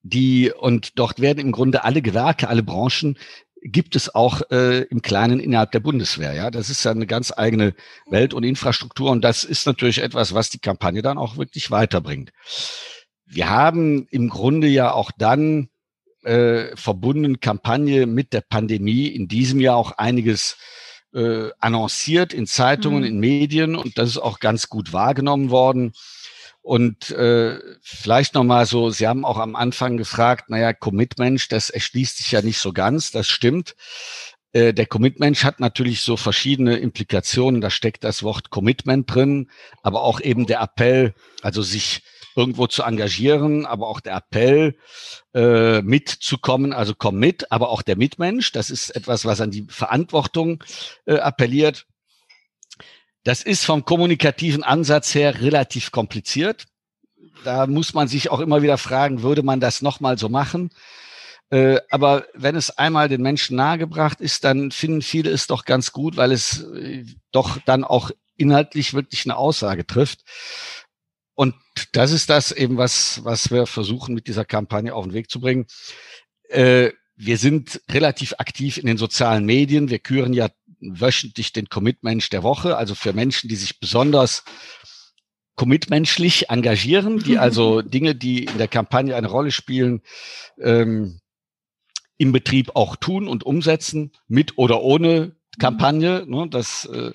die 0.04 0.52
und 0.52 0.98
dort 0.98 1.20
werden 1.20 1.40
im 1.40 1.50
Grunde 1.50 1.82
alle 1.82 2.02
Gewerke, 2.02 2.48
alle 2.48 2.62
Branchen 2.62 3.18
gibt 3.62 3.96
es 3.96 4.14
auch 4.14 4.42
äh, 4.50 4.82
im 4.82 5.00
Kleinen 5.00 5.40
innerhalb 5.40 5.72
der 5.72 5.80
Bundeswehr. 5.80 6.34
Ja, 6.34 6.50
das 6.50 6.68
ist 6.68 6.84
ja 6.84 6.90
eine 6.90 7.06
ganz 7.06 7.32
eigene 7.34 7.74
Welt 8.10 8.34
und 8.34 8.44
Infrastruktur 8.44 9.10
und 9.10 9.22
das 9.22 9.42
ist 9.42 9.66
natürlich 9.66 10.02
etwas, 10.02 10.34
was 10.34 10.50
die 10.50 10.58
Kampagne 10.58 11.00
dann 11.00 11.16
auch 11.16 11.38
wirklich 11.38 11.70
weiterbringt. 11.70 12.30
Wir 13.24 13.48
haben 13.48 14.06
im 14.10 14.28
Grunde 14.28 14.66
ja 14.68 14.92
auch 14.92 15.10
dann 15.16 15.70
äh, 16.22 16.76
verbunden 16.76 17.40
Kampagne 17.40 18.06
mit 18.06 18.34
der 18.34 18.42
Pandemie 18.42 19.06
in 19.06 19.28
diesem 19.28 19.60
Jahr 19.60 19.76
auch 19.76 19.92
einiges 19.92 20.58
äh, 21.14 21.48
annonciert 21.58 22.34
in 22.34 22.46
Zeitungen, 22.46 23.00
mhm. 23.00 23.06
in 23.06 23.20
Medien 23.20 23.76
und 23.76 23.96
das 23.96 24.10
ist 24.10 24.18
auch 24.18 24.40
ganz 24.40 24.68
gut 24.68 24.92
wahrgenommen 24.92 25.48
worden. 25.48 25.94
Und 26.64 27.10
äh, 27.10 27.58
vielleicht 27.82 28.32
nochmal 28.32 28.64
so, 28.64 28.88
Sie 28.88 29.06
haben 29.06 29.26
auch 29.26 29.36
am 29.36 29.54
Anfang 29.54 29.98
gefragt, 29.98 30.48
naja, 30.48 30.72
Commitment, 30.72 31.52
das 31.52 31.68
erschließt 31.68 32.16
sich 32.16 32.32
ja 32.32 32.40
nicht 32.40 32.58
so 32.58 32.72
ganz, 32.72 33.10
das 33.10 33.28
stimmt. 33.28 33.76
Äh, 34.54 34.72
der 34.72 34.86
Commitment 34.86 35.44
hat 35.44 35.60
natürlich 35.60 36.00
so 36.00 36.16
verschiedene 36.16 36.78
Implikationen, 36.78 37.60
da 37.60 37.68
steckt 37.68 38.02
das 38.02 38.22
Wort 38.22 38.48
Commitment 38.48 39.14
drin, 39.14 39.50
aber 39.82 40.04
auch 40.04 40.22
eben 40.22 40.46
der 40.46 40.62
Appell, 40.62 41.12
also 41.42 41.60
sich 41.60 42.00
irgendwo 42.34 42.66
zu 42.66 42.82
engagieren, 42.82 43.66
aber 43.66 43.86
auch 43.86 44.00
der 44.00 44.16
Appell, 44.16 44.78
äh, 45.34 45.82
mitzukommen, 45.82 46.72
also 46.72 46.94
komm 46.96 47.16
mit, 47.18 47.52
aber 47.52 47.68
auch 47.68 47.82
der 47.82 47.98
Mitmensch, 47.98 48.52
das 48.52 48.70
ist 48.70 48.88
etwas, 48.96 49.26
was 49.26 49.42
an 49.42 49.50
die 49.50 49.66
Verantwortung 49.68 50.64
äh, 51.04 51.18
appelliert. 51.18 51.84
Das 53.24 53.42
ist 53.42 53.64
vom 53.64 53.84
kommunikativen 53.84 54.62
Ansatz 54.62 55.14
her 55.14 55.40
relativ 55.40 55.90
kompliziert. 55.90 56.66
Da 57.42 57.66
muss 57.66 57.94
man 57.94 58.06
sich 58.06 58.30
auch 58.30 58.40
immer 58.40 58.62
wieder 58.62 58.78
fragen, 58.78 59.22
würde 59.22 59.42
man 59.42 59.60
das 59.60 59.82
nochmal 59.82 60.18
so 60.18 60.28
machen? 60.28 60.70
Äh, 61.50 61.80
aber 61.90 62.26
wenn 62.34 62.56
es 62.56 62.70
einmal 62.70 63.08
den 63.08 63.22
Menschen 63.22 63.56
nahegebracht 63.56 64.20
ist, 64.20 64.44
dann 64.44 64.70
finden 64.70 65.02
viele 65.02 65.30
es 65.30 65.46
doch 65.46 65.64
ganz 65.64 65.92
gut, 65.92 66.16
weil 66.16 66.32
es 66.32 66.62
äh, 66.62 67.04
doch 67.32 67.58
dann 67.64 67.84
auch 67.84 68.10
inhaltlich 68.36 68.94
wirklich 68.94 69.24
eine 69.24 69.36
Aussage 69.36 69.86
trifft. 69.86 70.24
Und 71.34 71.54
das 71.92 72.12
ist 72.12 72.30
das 72.30 72.52
eben, 72.52 72.76
was, 72.76 73.24
was 73.24 73.50
wir 73.50 73.66
versuchen 73.66 74.14
mit 74.14 74.28
dieser 74.28 74.44
Kampagne 74.44 74.94
auf 74.94 75.04
den 75.04 75.14
Weg 75.14 75.30
zu 75.30 75.40
bringen. 75.40 75.66
Äh, 76.48 76.92
wir 77.16 77.38
sind 77.38 77.80
relativ 77.90 78.34
aktiv 78.38 78.76
in 78.76 78.86
den 78.86 78.98
sozialen 78.98 79.44
Medien. 79.44 79.88
Wir 79.88 79.98
küren 79.98 80.32
ja 80.32 80.48
wöchentlich 80.92 81.52
den 81.52 81.68
Commitmensch 81.68 82.30
der 82.30 82.42
Woche, 82.42 82.76
also 82.76 82.94
für 82.94 83.12
Menschen, 83.12 83.48
die 83.48 83.56
sich 83.56 83.80
besonders 83.80 84.44
commitmenschlich 85.56 86.50
engagieren, 86.50 87.18
die 87.18 87.38
also 87.38 87.82
Dinge, 87.82 88.14
die 88.14 88.44
in 88.44 88.58
der 88.58 88.68
Kampagne 88.68 89.14
eine 89.14 89.28
Rolle 89.28 89.50
spielen, 89.50 90.02
ähm, 90.58 91.20
im 92.16 92.32
Betrieb 92.32 92.72
auch 92.74 92.96
tun 92.96 93.28
und 93.28 93.44
umsetzen, 93.44 94.12
mit 94.28 94.58
oder 94.58 94.82
ohne 94.82 95.36
Kampagne. 95.58 96.24
Ne, 96.26 96.48
das, 96.48 96.86
äh, 96.86 97.12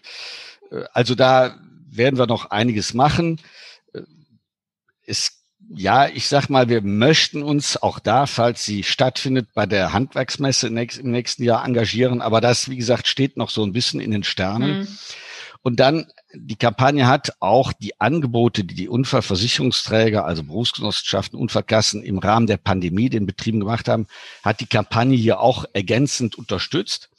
äh 0.71 0.85
also 0.93 1.15
da 1.15 1.57
werden 1.89 2.17
wir 2.17 2.27
noch 2.27 2.51
einiges 2.51 2.93
machen. 2.93 3.41
Äh, 3.93 4.01
es 5.05 5.38
ja, 5.73 6.07
ich 6.07 6.27
sag 6.27 6.49
mal, 6.49 6.67
wir 6.67 6.81
möchten 6.81 7.43
uns 7.43 7.77
auch 7.77 7.99
da, 7.99 8.25
falls 8.25 8.65
sie 8.65 8.83
stattfindet, 8.83 9.49
bei 9.53 9.65
der 9.65 9.93
Handwerksmesse 9.93 10.67
im 10.67 10.73
nächsten 11.11 11.43
Jahr 11.43 11.63
engagieren. 11.65 12.21
Aber 12.21 12.41
das, 12.41 12.69
wie 12.69 12.77
gesagt, 12.77 13.07
steht 13.07 13.37
noch 13.37 13.49
so 13.49 13.63
ein 13.63 13.73
bisschen 13.73 13.99
in 13.99 14.11
den 14.11 14.23
Sternen. 14.23 14.79
Mhm. 14.79 14.87
Und 15.61 15.79
dann, 15.79 16.07
die 16.33 16.55
Kampagne 16.55 17.07
hat 17.07 17.33
auch 17.39 17.73
die 17.73 17.99
Angebote, 17.99 18.63
die 18.63 18.75
die 18.75 18.87
Unfallversicherungsträger, 18.87 20.25
also 20.25 20.43
Berufsgenossenschaften, 20.43 21.37
Unfallkassen 21.37 22.01
im 22.01 22.17
Rahmen 22.17 22.47
der 22.47 22.57
Pandemie 22.57 23.09
den 23.09 23.25
Betrieben 23.27 23.59
gemacht 23.59 23.87
haben, 23.87 24.07
hat 24.43 24.61
die 24.61 24.67
Kampagne 24.67 25.17
hier 25.17 25.39
auch 25.39 25.65
ergänzend 25.73 26.35
unterstützt 26.35 27.09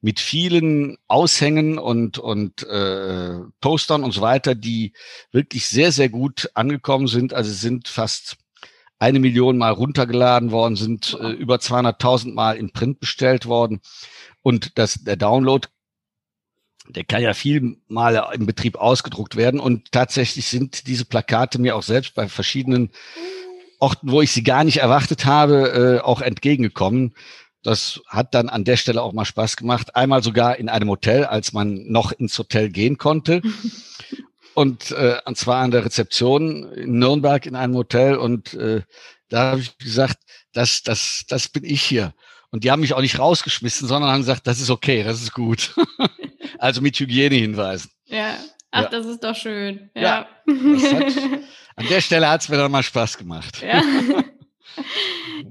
mit 0.00 0.20
vielen 0.20 0.96
Aushängen 1.08 1.78
und, 1.78 2.18
und 2.18 2.62
äh, 2.64 3.40
Postern 3.60 4.04
und 4.04 4.12
so 4.12 4.20
weiter, 4.20 4.54
die 4.54 4.92
wirklich 5.32 5.66
sehr, 5.66 5.90
sehr 5.90 6.08
gut 6.08 6.50
angekommen 6.54 7.08
sind. 7.08 7.34
Also 7.34 7.52
sind 7.52 7.88
fast 7.88 8.36
eine 8.98 9.18
Million 9.18 9.58
Mal 9.58 9.72
runtergeladen 9.72 10.50
worden, 10.50 10.76
sind 10.76 11.16
äh, 11.20 11.30
über 11.30 11.56
200.000 11.56 12.34
Mal 12.34 12.56
im 12.56 12.70
Print 12.70 13.00
bestellt 13.00 13.46
worden. 13.46 13.80
Und 14.42 14.78
das, 14.78 14.94
der 15.04 15.16
Download, 15.16 15.68
der 16.88 17.04
kann 17.04 17.22
ja 17.22 17.34
viel 17.34 17.76
Mal 17.88 18.14
im 18.34 18.46
Betrieb 18.46 18.76
ausgedruckt 18.76 19.36
werden. 19.36 19.60
Und 19.60 19.92
tatsächlich 19.92 20.46
sind 20.46 20.86
diese 20.86 21.04
Plakate 21.04 21.60
mir 21.60 21.76
auch 21.76 21.82
selbst 21.82 22.14
bei 22.14 22.28
verschiedenen 22.28 22.90
Orten, 23.78 24.10
wo 24.10 24.22
ich 24.22 24.32
sie 24.32 24.42
gar 24.42 24.64
nicht 24.64 24.78
erwartet 24.78 25.24
habe, 25.24 26.00
äh, 26.00 26.04
auch 26.04 26.20
entgegengekommen. 26.20 27.14
Das 27.62 28.00
hat 28.06 28.34
dann 28.34 28.48
an 28.48 28.64
der 28.64 28.76
Stelle 28.76 29.02
auch 29.02 29.12
mal 29.12 29.24
Spaß 29.24 29.56
gemacht. 29.56 29.96
Einmal 29.96 30.22
sogar 30.22 30.56
in 30.56 30.68
einem 30.68 30.88
Hotel, 30.88 31.24
als 31.24 31.52
man 31.52 31.90
noch 31.90 32.12
ins 32.12 32.38
Hotel 32.38 32.70
gehen 32.70 32.98
konnte. 32.98 33.42
und, 34.54 34.92
äh, 34.92 35.18
und 35.24 35.36
zwar 35.36 35.62
an 35.62 35.70
der 35.70 35.84
Rezeption 35.84 36.72
in 36.72 36.98
Nürnberg 36.98 37.46
in 37.46 37.56
einem 37.56 37.74
Hotel. 37.74 38.16
Und 38.16 38.54
äh, 38.54 38.82
da 39.28 39.52
habe 39.52 39.60
ich 39.60 39.76
gesagt, 39.78 40.18
das, 40.52 40.82
das, 40.82 41.24
das 41.28 41.48
bin 41.48 41.64
ich 41.64 41.82
hier. 41.82 42.14
Und 42.50 42.64
die 42.64 42.70
haben 42.70 42.80
mich 42.80 42.94
auch 42.94 43.00
nicht 43.00 43.18
rausgeschmissen, 43.18 43.88
sondern 43.88 44.10
haben 44.10 44.20
gesagt, 44.20 44.46
das 44.46 44.60
ist 44.60 44.70
okay, 44.70 45.02
das 45.02 45.20
ist 45.20 45.32
gut. 45.32 45.74
also 46.58 46.80
mit 46.80 46.98
Hygienehinweisen. 46.98 47.90
Ja, 48.06 48.36
ach, 48.70 48.84
ja. 48.84 48.88
das 48.88 49.06
ist 49.06 49.22
doch 49.22 49.36
schön. 49.36 49.90
Ja. 49.94 50.02
ja 50.02 50.28
hat, 50.46 51.16
an 51.76 51.86
der 51.88 52.00
Stelle 52.00 52.28
hat 52.28 52.40
es 52.40 52.48
mir 52.48 52.56
dann 52.56 52.70
mal 52.70 52.82
Spaß 52.82 53.18
gemacht. 53.18 53.62
Ja. 53.62 53.82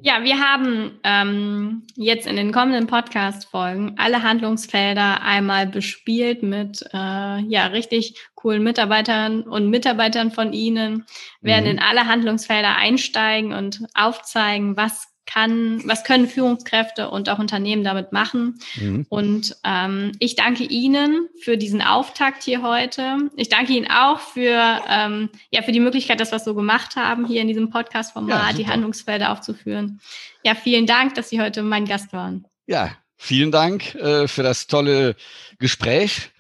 Ja, 0.01 0.23
wir 0.23 0.39
haben 0.39 0.99
ähm, 1.03 1.83
jetzt 1.95 2.27
in 2.27 2.35
den 2.35 2.51
kommenden 2.51 2.87
Podcast-Folgen 2.87 3.95
alle 3.97 4.21
Handlungsfelder 4.23 5.21
einmal 5.21 5.67
bespielt 5.67 6.43
mit 6.43 6.83
äh, 6.93 7.39
ja 7.39 7.67
richtig 7.67 8.15
coolen 8.35 8.63
Mitarbeitern 8.63 9.43
und 9.43 9.69
Mitarbeitern 9.69 10.31
von 10.31 10.53
Ihnen, 10.53 11.05
werden 11.41 11.65
mhm. 11.65 11.71
in 11.71 11.79
alle 11.79 12.07
Handlungsfelder 12.07 12.75
einsteigen 12.75 13.53
und 13.53 13.85
aufzeigen, 13.95 14.77
was 14.77 15.07
kann, 15.27 15.81
was 15.85 16.03
können 16.03 16.27
Führungskräfte 16.27 17.09
und 17.09 17.29
auch 17.29 17.37
Unternehmen 17.37 17.83
damit 17.83 18.11
machen. 18.11 18.59
Mhm. 18.75 19.05
Und 19.09 19.55
ähm, 19.63 20.13
ich 20.19 20.35
danke 20.35 20.63
Ihnen 20.63 21.29
für 21.39 21.57
diesen 21.57 21.81
Auftakt 21.81 22.43
hier 22.43 22.63
heute. 22.63 23.29
Ich 23.35 23.49
danke 23.49 23.73
Ihnen 23.73 23.91
auch 23.91 24.19
für, 24.19 24.81
ähm, 24.89 25.29
ja, 25.51 25.61
für 25.61 25.71
die 25.71 25.79
Möglichkeit, 25.79 26.19
dass 26.19 26.31
wir 26.31 26.37
es 26.37 26.45
so 26.45 26.55
gemacht 26.55 26.95
haben, 26.95 27.27
hier 27.27 27.41
in 27.41 27.47
diesem 27.47 27.69
Podcast-Format 27.69 28.51
ja, 28.51 28.57
die 28.57 28.67
Handlungsfelder 28.67 29.31
aufzuführen. 29.31 29.99
Ja, 30.43 30.55
vielen 30.55 30.87
Dank, 30.87 31.13
dass 31.15 31.29
Sie 31.29 31.39
heute 31.39 31.61
mein 31.61 31.85
Gast 31.85 32.13
waren. 32.13 32.45
Ja, 32.65 32.91
vielen 33.17 33.51
Dank 33.51 33.93
äh, 33.95 34.27
für 34.27 34.43
das 34.43 34.67
tolle 34.67 35.15
Gespräch. 35.59 36.31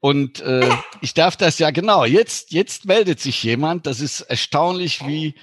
Und 0.00 0.40
äh, 0.40 0.68
ich 1.00 1.14
darf 1.14 1.36
das 1.36 1.58
ja 1.58 1.70
genau. 1.70 2.04
Jetzt, 2.04 2.52
jetzt 2.52 2.84
meldet 2.84 3.18
sich 3.18 3.42
jemand. 3.42 3.86
Das 3.86 4.00
ist 4.00 4.20
erstaunlich, 4.20 5.04
wie 5.06 5.34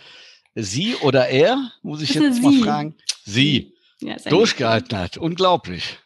Sie 0.55 0.95
oder 0.97 1.27
er, 1.29 1.71
muss 1.81 2.01
ich 2.01 2.13
jetzt 2.13 2.41
mal 2.41 2.53
fragen. 2.53 2.95
Sie. 3.25 3.73
Ja, 4.01 4.15
durchgehalten 4.29 4.97
hat. 4.97 5.17
Unglaublich. 5.17 5.97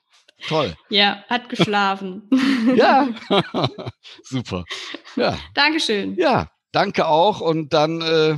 Toll. 0.47 0.75
Ja, 0.89 1.23
hat 1.27 1.49
geschlafen. 1.49 2.29
ja, 2.75 3.09
super. 4.23 4.65
Ja. 5.15 5.37
Dankeschön. 5.55 6.15
Ja, 6.15 6.51
danke 6.71 7.07
auch 7.07 7.41
und 7.41 7.73
dann 7.73 8.01
äh, 8.01 8.37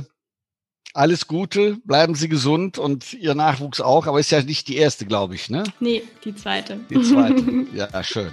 alles 0.94 1.26
Gute, 1.26 1.76
bleiben 1.84 2.14
Sie 2.14 2.28
gesund 2.28 2.78
und 2.78 3.12
Ihr 3.12 3.34
Nachwuchs 3.34 3.80
auch, 3.80 4.06
aber 4.06 4.18
ist 4.18 4.30
ja 4.30 4.42
nicht 4.42 4.66
die 4.68 4.76
erste, 4.76 5.06
glaube 5.06 5.34
ich, 5.34 5.50
ne? 5.50 5.62
Nee, 5.78 6.02
die 6.24 6.34
zweite. 6.34 6.80
Die 6.88 7.00
zweite. 7.02 7.66
Ja, 7.74 8.02
schön. 8.02 8.32